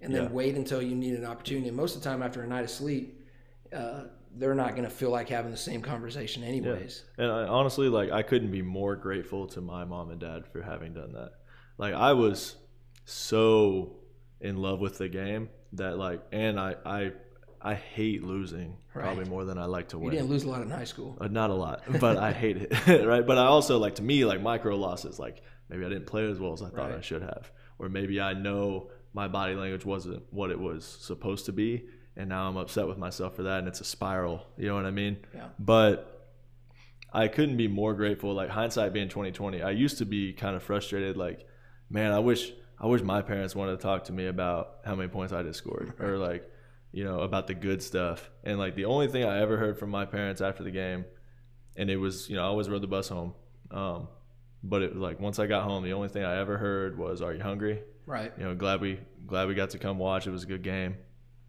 [0.00, 0.28] And then Yeah.
[0.30, 1.68] wait until you need an opportunity.
[1.68, 3.20] And most of the time, after a night of sleep,
[3.72, 4.04] uh,
[4.36, 7.04] they're not going to feel like having the same conversation, anyways.
[7.18, 10.62] And I, honestly, like I couldn't be more grateful to my mom and dad for
[10.62, 11.32] having done that.
[11.78, 12.56] Like I was
[13.08, 13.96] so
[14.38, 17.12] in love with the game that like, and I I
[17.60, 20.12] I hate losing probably more than I like to win.
[20.12, 21.16] You didn't lose a lot in high school.
[21.18, 23.26] Uh, not a lot, but I hate it, right?
[23.26, 26.38] But I also like to me like micro losses, like maybe I didn't play as
[26.38, 30.22] well as I thought I should have, or maybe I know my body language wasn't
[30.30, 33.68] what it was supposed to be, and now I'm upset with myself for that, and
[33.68, 34.46] it's a spiral.
[34.58, 35.16] You know what I mean?
[35.34, 35.48] Yeah.
[35.58, 36.30] But
[37.10, 38.34] I couldn't be more grateful.
[38.34, 41.16] Like hindsight being 2020, I used to be kind of frustrated.
[41.16, 41.46] Like,
[41.88, 45.08] man, I wish I wish my parents wanted to talk to me about how many
[45.08, 46.48] points I just scored, or like,
[46.92, 48.30] you know, about the good stuff.
[48.44, 51.04] And like the only thing I ever heard from my parents after the game,
[51.76, 53.34] and it was, you know, I always rode the bus home.
[53.70, 54.08] Um,
[54.62, 57.20] but it was like once I got home, the only thing I ever heard was,
[57.22, 58.32] "Are you hungry?" Right.
[58.38, 60.26] You know, glad we glad we got to come watch.
[60.26, 60.96] It was a good game,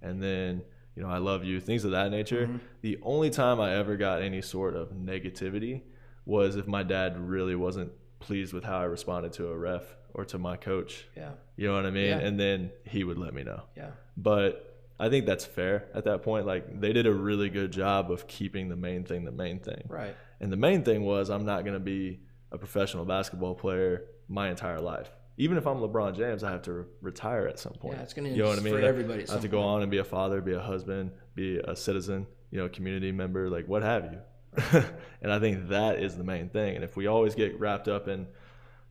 [0.01, 0.63] and then
[0.95, 2.47] you know, I love you, things of that nature.
[2.47, 2.57] Mm-hmm.
[2.81, 5.83] The only time I ever got any sort of negativity
[6.25, 10.25] was if my dad really wasn't pleased with how I responded to a ref or
[10.25, 11.07] to my coach.
[11.15, 11.31] Yeah.
[11.55, 12.09] You know what I mean?
[12.09, 12.19] Yeah.
[12.19, 13.61] And then he would let me know.
[13.77, 13.91] Yeah.
[14.17, 14.65] But
[14.99, 16.45] I think that's fair at that point.
[16.45, 19.83] Like they did a really good job of keeping the main thing the main thing.
[19.87, 20.15] Right.
[20.41, 22.19] And the main thing was I'm not going to be
[22.51, 25.09] a professional basketball player my entire life.
[25.37, 27.95] Even if I'm LeBron James, I have to re- retire at some point.
[27.95, 28.73] Yeah, it's gonna You know what I mean?
[28.73, 29.69] for everybody I have to some go point.
[29.69, 33.49] on and be a father, be a husband, be a citizen, you know, community member,
[33.49, 34.19] like what have you.
[35.21, 36.75] and I think that is the main thing.
[36.75, 38.27] And if we always get wrapped up in,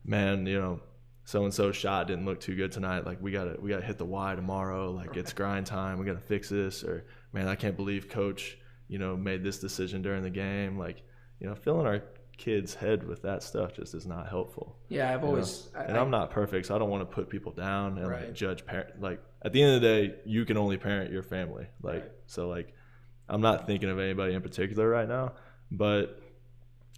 [0.05, 0.79] man, you know,
[1.25, 3.05] so and so shot didn't look too good tonight.
[3.05, 4.91] Like we gotta we gotta hit the Y tomorrow.
[4.91, 5.99] Like it's grind time.
[5.99, 6.83] We gotta fix this.
[6.83, 8.57] Or man, I can't believe coach,
[8.87, 10.77] you know, made this decision during the game.
[10.77, 11.03] Like,
[11.39, 12.01] you know, filling our
[12.37, 14.77] kids' head with that stuff just is not helpful.
[14.87, 15.67] Yeah, I've always.
[15.75, 18.25] I, and I'm not perfect, so I don't want to put people down and Right.
[18.27, 18.99] like judge parent.
[19.01, 21.67] Like at the end of the day, you can only parent your family.
[21.83, 22.11] Like Right.
[22.27, 22.73] so, like
[23.27, 25.33] I'm not thinking of anybody in particular right now,
[25.71, 26.21] but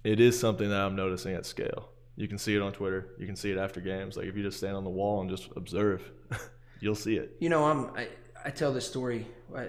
[0.04, 1.90] it is something that I'm noticing at scale.
[2.16, 3.10] You can see it on Twitter.
[3.20, 4.18] You can see it after games.
[4.18, 6.04] Like if you just stand on the wall and just observe,
[6.80, 7.36] you'll see it.
[7.40, 7.86] You know, I'm.
[7.96, 8.08] I,
[8.44, 9.68] I tell this story I,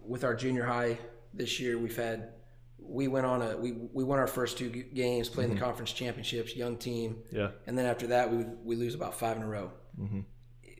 [0.00, 0.98] with our junior high
[1.34, 1.78] this year.
[1.78, 2.30] We've had.
[2.80, 3.56] We went on a.
[3.56, 5.58] We we won our first two games, playing Mm-hmm.
[5.58, 7.50] the conference championships, young team, Yeah.
[7.66, 9.70] and then after that we we lose about five in a row,
[10.00, 10.24] Mhm.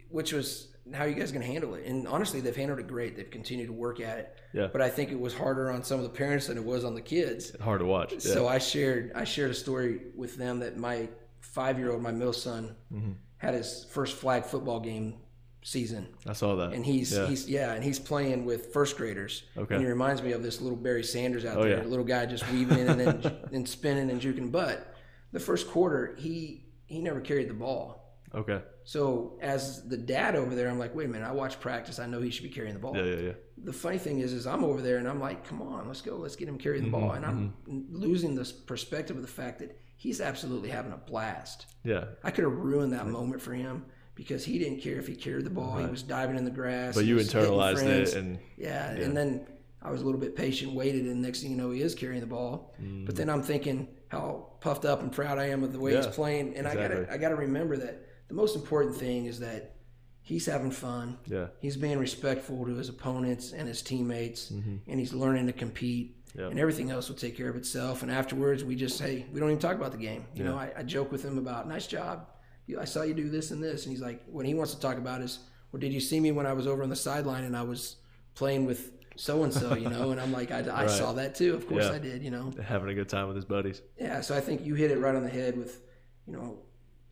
[0.09, 1.85] which was how are you guys going to handle it?
[1.87, 3.17] And honestly, they've handled it great.
[3.17, 4.37] They've continued to work at it.
[4.53, 4.69] Yeah.
[4.73, 6.95] But I think it was harder on some of the parents than it was on
[6.95, 7.55] the kids.
[7.61, 8.13] Hard to watch.
[8.13, 8.19] Yeah.
[8.21, 11.09] So I shared I shared a story with them that my
[11.41, 13.13] five year old, my middle son, Mm-hmm.
[13.39, 15.17] had his first flag football game
[15.63, 16.73] season, I saw that.
[16.73, 17.27] and he's yeah.
[17.27, 19.43] he's yeah, and he's playing with first graders.
[19.57, 19.75] Okay.
[19.75, 21.85] And he reminds me of this little Barry Sanders out Oh, there, yeah.
[21.85, 24.51] little guy just weaving in and then and spinning and juking.
[24.51, 24.95] But
[25.33, 28.17] the first quarter, he he never carried the ball.
[28.35, 28.63] okay.
[28.89, 31.99] So as the dad over there, I'm like, wait a minute, I watch practice.
[31.99, 33.33] I know he should be carrying the ball Yeah, yeah, yeah.
[33.63, 36.17] the funny thing is, is I'm over there and I'm like, come on, let's go,
[36.17, 39.59] let's get him carrying the Mm-hmm, ball, and I'm losing this perspective of the fact
[39.59, 41.67] that he's absolutely having a blast.
[41.85, 42.05] Yeah.
[42.25, 43.85] I could have ruined that moment for him
[44.15, 45.77] because he didn't care if he carried the ball.
[45.77, 46.95] He was diving in the grass.
[46.95, 49.47] But you internalized it, and yeah, and then
[49.83, 52.21] I was a little bit patient, waited, and next thing you know, he is carrying
[52.23, 52.75] the ball.
[53.05, 56.07] But then I'm thinking how puffed up and proud I am of the way he's
[56.07, 56.15] Mm-hmm.
[56.15, 59.75] Playing, and I gotta I gotta remember that the most important thing is that
[60.23, 61.19] he's having fun.
[61.27, 64.77] yeah, He's being respectful to his opponents and his teammates, Mm-hmm.
[64.91, 66.15] and he's learning to compete.
[66.37, 66.51] Yep.
[66.51, 68.03] And everything else will take care of itself.
[68.03, 70.27] And afterwards, we just hey, we don't even talk about the game.
[70.35, 72.27] You know, I, I joke with him about nice job.
[72.67, 74.81] You, I saw you do this and this, and he's like, what he wants to
[74.81, 75.39] talk about is,
[75.73, 77.97] well, did you see me when I was over on the sideline and I was
[78.35, 79.75] playing with so and so?
[79.75, 80.91] You know, and I'm like, I, I Right.
[80.91, 81.55] saw that too.
[81.55, 81.93] Of course, Yeah.
[81.93, 82.23] I did.
[82.23, 83.81] You know, having a good time with his buddies.
[83.99, 85.81] yeah, so I think you hit it right on the head with,
[86.27, 86.59] you know,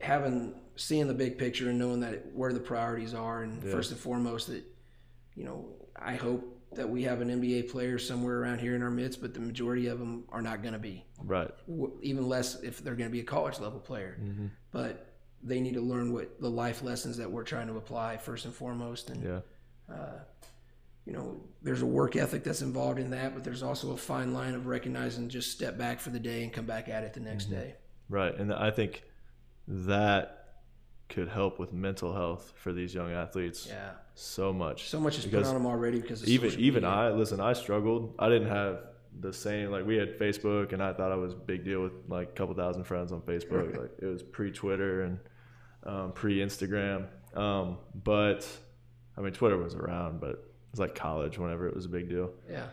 [0.00, 3.90] having seeing the big picture and knowing that it, where the priorities are, and first
[3.90, 4.62] and foremost that,
[5.34, 5.66] you know,
[5.98, 9.32] I hope that we have an NBA player somewhere around here in our midst, but
[9.32, 11.50] the majority of them are not going to be, Right.
[11.66, 14.18] W- even less if they're going to be a college level player.
[14.22, 14.46] Mm-hmm.
[14.72, 18.44] But they need to learn what the life lessons that we're trying to apply first
[18.44, 19.40] and foremost, and Yeah.
[21.06, 24.34] you know, there's a work ethic that's involved in that, but there's also a fine
[24.34, 27.20] line of recognizing just step back for the day and come back at it the
[27.20, 27.54] next Mm-hmm.
[27.60, 27.74] day.
[28.10, 28.36] Right.
[28.36, 29.02] And I think
[29.68, 30.32] that
[31.08, 33.90] could help with mental health for these young athletes Yeah.
[34.14, 34.88] so much.
[34.88, 36.88] So much is put on them already because of even even media.
[36.98, 37.40] I listen.
[37.40, 38.14] I struggled.
[38.18, 38.80] I didn't have
[39.20, 42.28] the same like we had Facebook, and I thought I was big deal with like
[42.30, 43.76] a couple thousand friends on Facebook.
[43.76, 45.18] like it was pre Twitter and
[45.84, 47.06] um, pre Instagram.
[47.34, 48.46] Um, but
[49.16, 50.38] I mean, Twitter was around, but it
[50.72, 52.30] was like college whenever it was a big deal.
[52.50, 52.66] Yeah.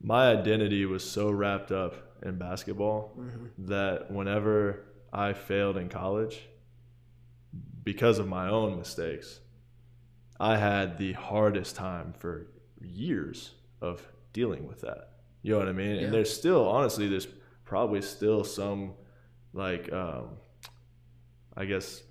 [0.00, 3.66] my identity was so wrapped up in basketball Mm-hmm.
[3.66, 6.48] that whenever I failed in college
[7.84, 9.40] because of my own mistakes,
[10.38, 12.46] I had the hardest time for
[12.80, 15.12] years of dealing with that.
[15.42, 15.96] You know what I mean?
[15.96, 16.02] Yeah.
[16.02, 17.28] And there's still, honestly, there's
[17.64, 18.92] probably still some,
[19.52, 20.36] like, um,
[21.56, 22.02] I guess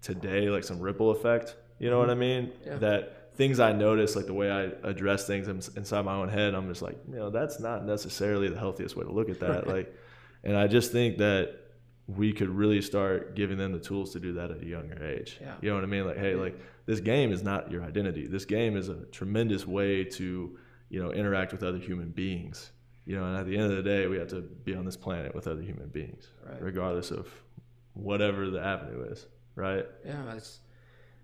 [0.00, 1.56] today, like some ripple effect.
[1.78, 2.46] You know what I mean?
[2.46, 2.68] Mm-hmm.
[2.68, 2.76] Yeah.
[2.78, 6.68] That things I notice, like the way I address things inside my own head, I'm
[6.68, 9.66] just like, you know, that's not necessarily the healthiest way to look at that.
[9.66, 9.94] like,
[10.42, 11.65] and I just think that
[12.08, 15.38] we could really start giving them the tools to do that at a younger age.
[15.40, 15.54] Yeah.
[15.60, 16.06] You know what I mean?
[16.06, 18.26] Like, hey, like this game is not your identity.
[18.28, 20.56] This game is a tremendous way to,
[20.88, 22.70] you know, interact with other human beings.
[23.06, 24.96] You know, and at the end of the day, we have to be on this
[24.96, 26.60] planet with other human beings, Right.
[26.62, 27.28] regardless of
[27.94, 29.86] whatever the avenue is, right?
[30.04, 30.58] Yeah, it's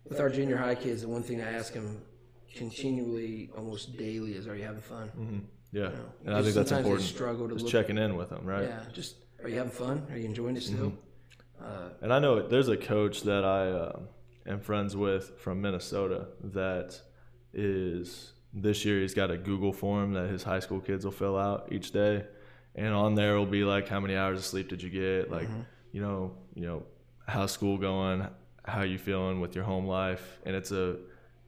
[0.08, 1.02] with our junior high kids.
[1.02, 2.00] The one thing I ask them
[2.54, 5.38] continually, almost daily, is, "Are you having fun?" Mm-hmm.
[5.72, 7.02] Yeah, You know, and I think that's important.
[7.06, 7.72] Struggle to Just look.
[7.72, 8.64] checking in with them, right?
[8.64, 10.06] Yeah, just are you having fun?
[10.10, 10.92] Are you enjoying it still?
[11.60, 14.00] Uh, And I know there's a coach that I uh,
[14.46, 17.00] am friends with from Minnesota that
[17.52, 21.38] is this year he's got a Google form that his high school kids will fill
[21.38, 22.24] out each day,
[22.74, 25.48] and on there will be like how many hours of sleep did you get, like
[25.92, 26.82] you know, you know,
[27.26, 28.26] how's school going,
[28.64, 30.96] how you feeling with your home life, and it's a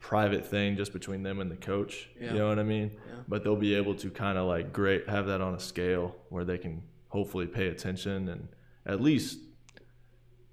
[0.01, 2.09] private thing just between them and the coach.
[2.21, 2.33] Yeah.
[2.33, 2.91] You know what I mean?
[2.93, 3.15] Yeah.
[3.27, 6.45] But they'll be able to kind of like great have that on a scale where
[6.45, 6.83] they can
[7.15, 8.49] hopefully pay attention and
[8.85, 9.39] at least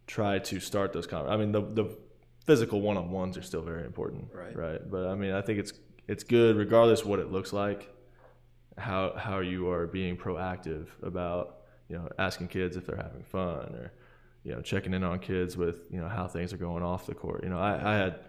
[0.06, 1.42] try to start those conversations.
[1.42, 1.98] I mean, the the
[2.46, 4.56] physical one on ones are still very important, Right.
[4.56, 4.92] Right.
[4.94, 5.74] But I mean, I think it's
[6.08, 7.90] it's good regardless what it looks like.
[8.78, 13.74] How how you are being proactive about you know asking kids if they're having fun
[13.80, 13.92] or
[14.44, 17.16] you know checking in on kids with you know how things are going off the
[17.16, 17.44] court.
[17.44, 18.20] You know, I, I had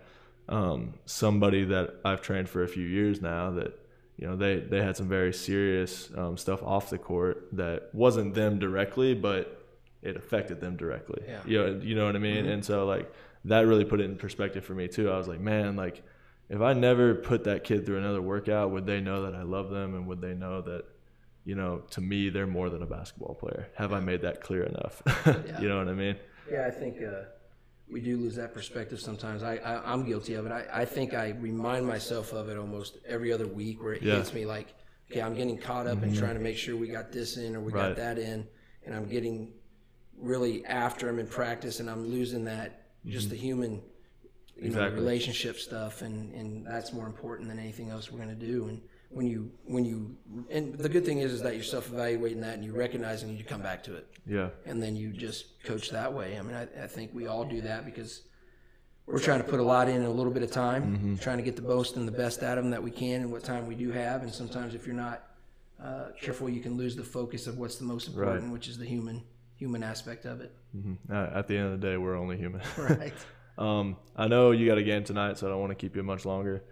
[0.48, 3.78] um, somebody that I've trained for a few years now that
[4.16, 8.34] you know they they had some very serious um, stuff off the court that wasn't
[8.34, 9.58] them directly, but
[10.02, 11.22] it affected them directly.
[11.26, 11.40] Yeah.
[11.46, 12.46] You know, you know what I mean?
[12.46, 13.12] And so like
[13.44, 15.10] that really put it in perspective for me too.
[15.10, 16.02] I was like, man, like
[16.48, 19.70] if I never put that kid through another workout, would they know that I love
[19.70, 20.84] them and would they know that
[21.44, 23.68] you know, to me they're more than a basketball player.
[23.74, 25.02] Have I made that clear enough?
[25.60, 26.16] you know what I mean?
[26.50, 27.24] Yeah, I think uh,
[27.90, 29.42] we do lose that perspective sometimes.
[29.42, 30.52] I, I I'm guilty of it.
[30.52, 34.16] I, I think I remind myself of it almost every other week where it Yeah.
[34.16, 34.74] hits me like,
[35.10, 36.18] okay, I'm getting caught up in mm-hmm.
[36.18, 37.88] trying to make sure we got this in or we Right.
[37.88, 38.46] got that in,
[38.84, 39.52] and I'm getting
[40.18, 43.44] really after him in practice, and I'm losing that just the mm-hmm.
[43.44, 43.82] human,
[44.56, 48.68] you know, relationship stuff, and and that's more important than anything else we're gonna do.
[48.68, 48.80] And
[49.12, 50.16] when you when you
[50.50, 53.36] and the good thing is is that you're self evaluating that and you recognize and
[53.38, 54.48] you come back to it Yeah.
[54.64, 56.38] and then you just coach that way.
[56.38, 58.22] I mean, I, I think we all do that because
[59.06, 61.42] we're trying to put a lot in in a little bit of time, trying to
[61.42, 63.66] get the most and the best out of them that we can in what time
[63.66, 64.22] we do have.
[64.22, 65.24] And sometimes if you're not
[65.82, 68.86] uh, careful, you can lose the focus of what's the most important, which is the
[68.86, 69.22] human
[69.56, 70.52] human aspect of it.
[70.72, 72.62] hmm At the end of the day, we're only human.
[72.78, 73.12] Right.
[73.58, 76.02] Um, I know you got a game tonight, so I don't want to keep you
[76.02, 76.64] much longer.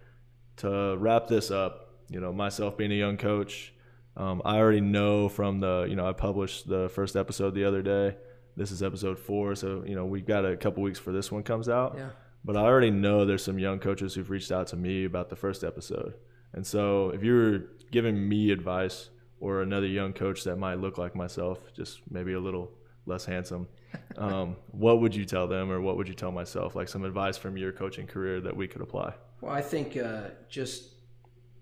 [0.59, 3.73] To wrap this up, you know, myself being a young coach,
[4.17, 7.83] um, I already know from the, you know, I published the first episode the other
[7.83, 8.17] day.
[8.57, 11.43] This is episode four, so you know we got a couple weeks for this one
[11.43, 11.95] comes out.
[11.97, 12.11] Yeah.
[12.45, 15.37] But I already know there's some young coaches who've reached out to me about the
[15.37, 16.15] first episode,
[16.53, 17.59] and so if you were
[17.91, 22.41] giving me advice or another young coach that might look like myself, just maybe a
[22.41, 22.71] little
[23.07, 23.69] less handsome,
[24.19, 26.75] um, what would you tell them, or what would you tell myself?
[26.75, 29.15] Like some advice from your coaching career that we could apply.
[29.41, 31.00] Well, I think uh, just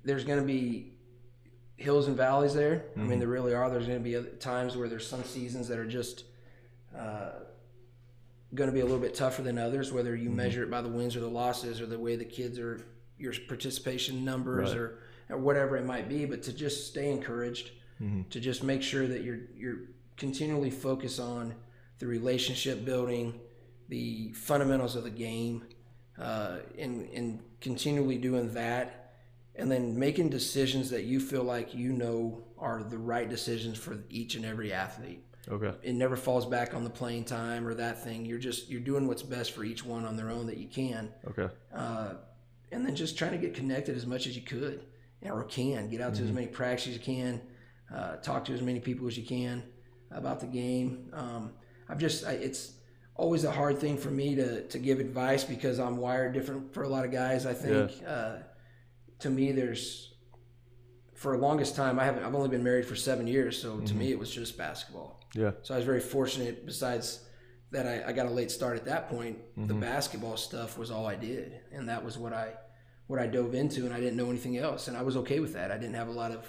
[0.08, 0.92] there's going to be
[1.76, 2.86] hills and valleys there.
[2.96, 3.68] I mean, there really are.
[3.70, 6.24] There's going to be times where there's some seasons that are just
[6.96, 7.30] uh,
[8.54, 10.88] going to be a little bit tougher than others, whether you measure it by the
[10.88, 12.80] wins or the losses or the way the kids are,
[13.18, 14.78] your participation numbers Right.
[14.78, 14.98] or,
[15.28, 16.24] or whatever it might be.
[16.24, 17.70] But to just stay encouraged,
[18.30, 19.78] to just make sure that you're you're
[20.16, 21.52] continually focus on
[21.98, 23.34] the relationship building,
[23.88, 25.64] the fundamentals of the game,
[26.18, 29.07] uh, and and continually doing that,
[29.58, 33.98] and then making decisions that you feel like you know are the right decisions for
[34.08, 35.24] each and every athlete.
[35.50, 35.72] Okay.
[35.82, 38.24] It never falls back on the playing time or that thing.
[38.24, 41.10] You're just you're doing what's best for each one on their own that you can,
[41.30, 41.48] Okay.
[41.74, 42.14] uh,
[42.70, 44.84] and then just trying to get connected as much as you could
[45.22, 45.88] or can.
[45.90, 47.40] Get out to as many practices as you can,
[47.94, 49.62] uh, talk to as many people as you can
[50.10, 51.08] about the game.
[51.12, 51.52] Um,
[51.88, 52.74] I've just I, it's
[53.16, 56.82] always a hard thing for me to to give advice because I'm wired different for
[56.84, 57.46] a lot of guys.
[57.46, 58.36] I think uh,
[59.20, 60.14] to me there's
[61.14, 63.82] for the longest time I haven't I've only been married for seven years, so to
[63.82, 63.98] mm-hmm.
[63.98, 65.20] me it was just basketball.
[65.34, 65.52] Yeah.
[65.62, 66.64] So I was very fortunate.
[66.64, 67.24] Besides
[67.70, 69.38] that, I, I got a late start at that point.
[69.56, 69.80] The mm-hmm.
[69.80, 72.54] basketball stuff was all I did, and that was what I
[73.08, 75.54] what I dove into, and I didn't know anything else, and I was okay with
[75.54, 75.70] that.
[75.70, 76.46] I didn't have a lot of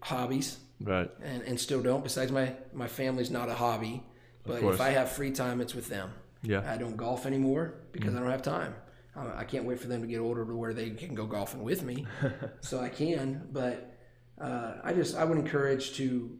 [0.00, 1.10] hobbies, Right.
[1.22, 2.02] and, and still don't.
[2.02, 4.02] Besides, my my family's not a hobby,
[4.44, 6.10] but if I have free time, it's with them.
[6.42, 6.62] Yeah.
[6.70, 8.16] I don't golf anymore because mm.
[8.16, 8.74] I don't have time.
[9.16, 11.62] I I can't wait for them to get older to where they can go golfing
[11.62, 12.06] with me,
[12.60, 13.48] so I can.
[13.52, 13.96] But
[14.40, 16.38] uh, I just I would encourage to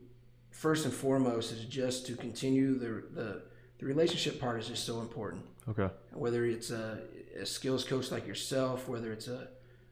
[0.51, 3.43] first and foremost is just to continue the the
[3.79, 5.45] the relationship part is just so important.
[5.69, 5.89] Okay.
[6.13, 7.01] Whether it's a,
[7.41, 9.49] a skills coach like yourself, whether it's a,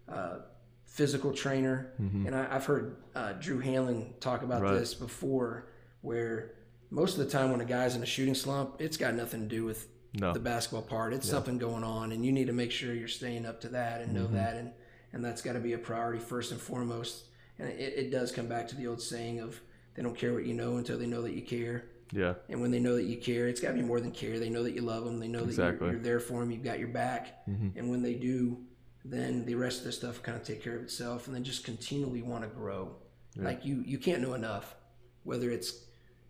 [0.08, 0.38] uh
[0.84, 4.74] physical trainer, and I, I've heard uh, Drew Hanlen talk about Right.
[4.78, 5.66] this before,
[6.02, 6.52] where
[6.90, 9.48] most of the time when a guy's in a shooting slump, it's got nothing to
[9.48, 10.32] do with No.
[10.32, 11.12] the basketball part.
[11.12, 14.00] It's something going on, and you need to make sure you're staying up to that
[14.00, 14.36] and know mm-hmm.
[14.36, 14.70] that, and
[15.12, 17.24] and that's got to be a priority first and foremost.
[17.58, 19.60] And it, it does come back to the old saying of
[19.94, 21.84] they don't care what you know until they know that you care.
[22.12, 22.34] Yeah.
[22.48, 24.38] And when they know that you care, it's got to be more than care.
[24.38, 25.20] They know that you love them.
[25.20, 25.86] They know that Exactly.
[25.86, 26.50] you're, you're there for them.
[26.50, 27.46] You've got your back.
[27.48, 27.78] Mm-hmm.
[27.78, 28.58] And when they do,
[29.04, 31.26] then the rest of the stuff kind of take care of itself.
[31.26, 32.96] And then just continually want to grow.
[33.36, 34.76] Like you, you can't know enough.
[35.24, 35.84] Whether it's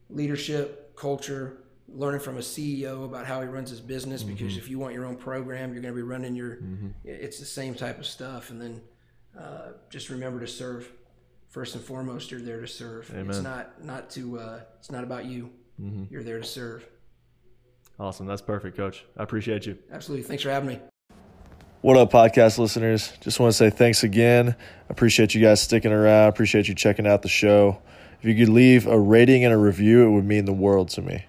[0.09, 4.23] leadership, culture, learning from a CEO about how he runs his business.
[4.23, 6.59] Because if you want your own program, you're going to be running your.
[7.05, 8.51] It's the same type of stuff.
[8.51, 8.81] And then
[9.39, 10.91] uh, just remember to serve.
[11.49, 13.11] First and foremost, you're there to serve.
[13.15, 14.39] It's not not to.
[14.39, 15.51] Uh, it's not about you.
[16.11, 16.85] You're there to serve.
[17.99, 18.27] Awesome.
[18.27, 19.05] That's perfect, coach.
[19.17, 19.79] I appreciate you.
[19.93, 20.25] Absolutely.
[20.27, 20.81] Thanks for having me.
[21.81, 23.13] What up, podcast listeners?
[23.21, 24.57] Just want to say thanks again.
[24.89, 26.29] Appreciate you guys sticking around.
[26.29, 27.81] Appreciate you checking out the show.
[28.21, 31.03] If you could leave a rating and a review, it would mean the world to
[31.03, 31.27] me.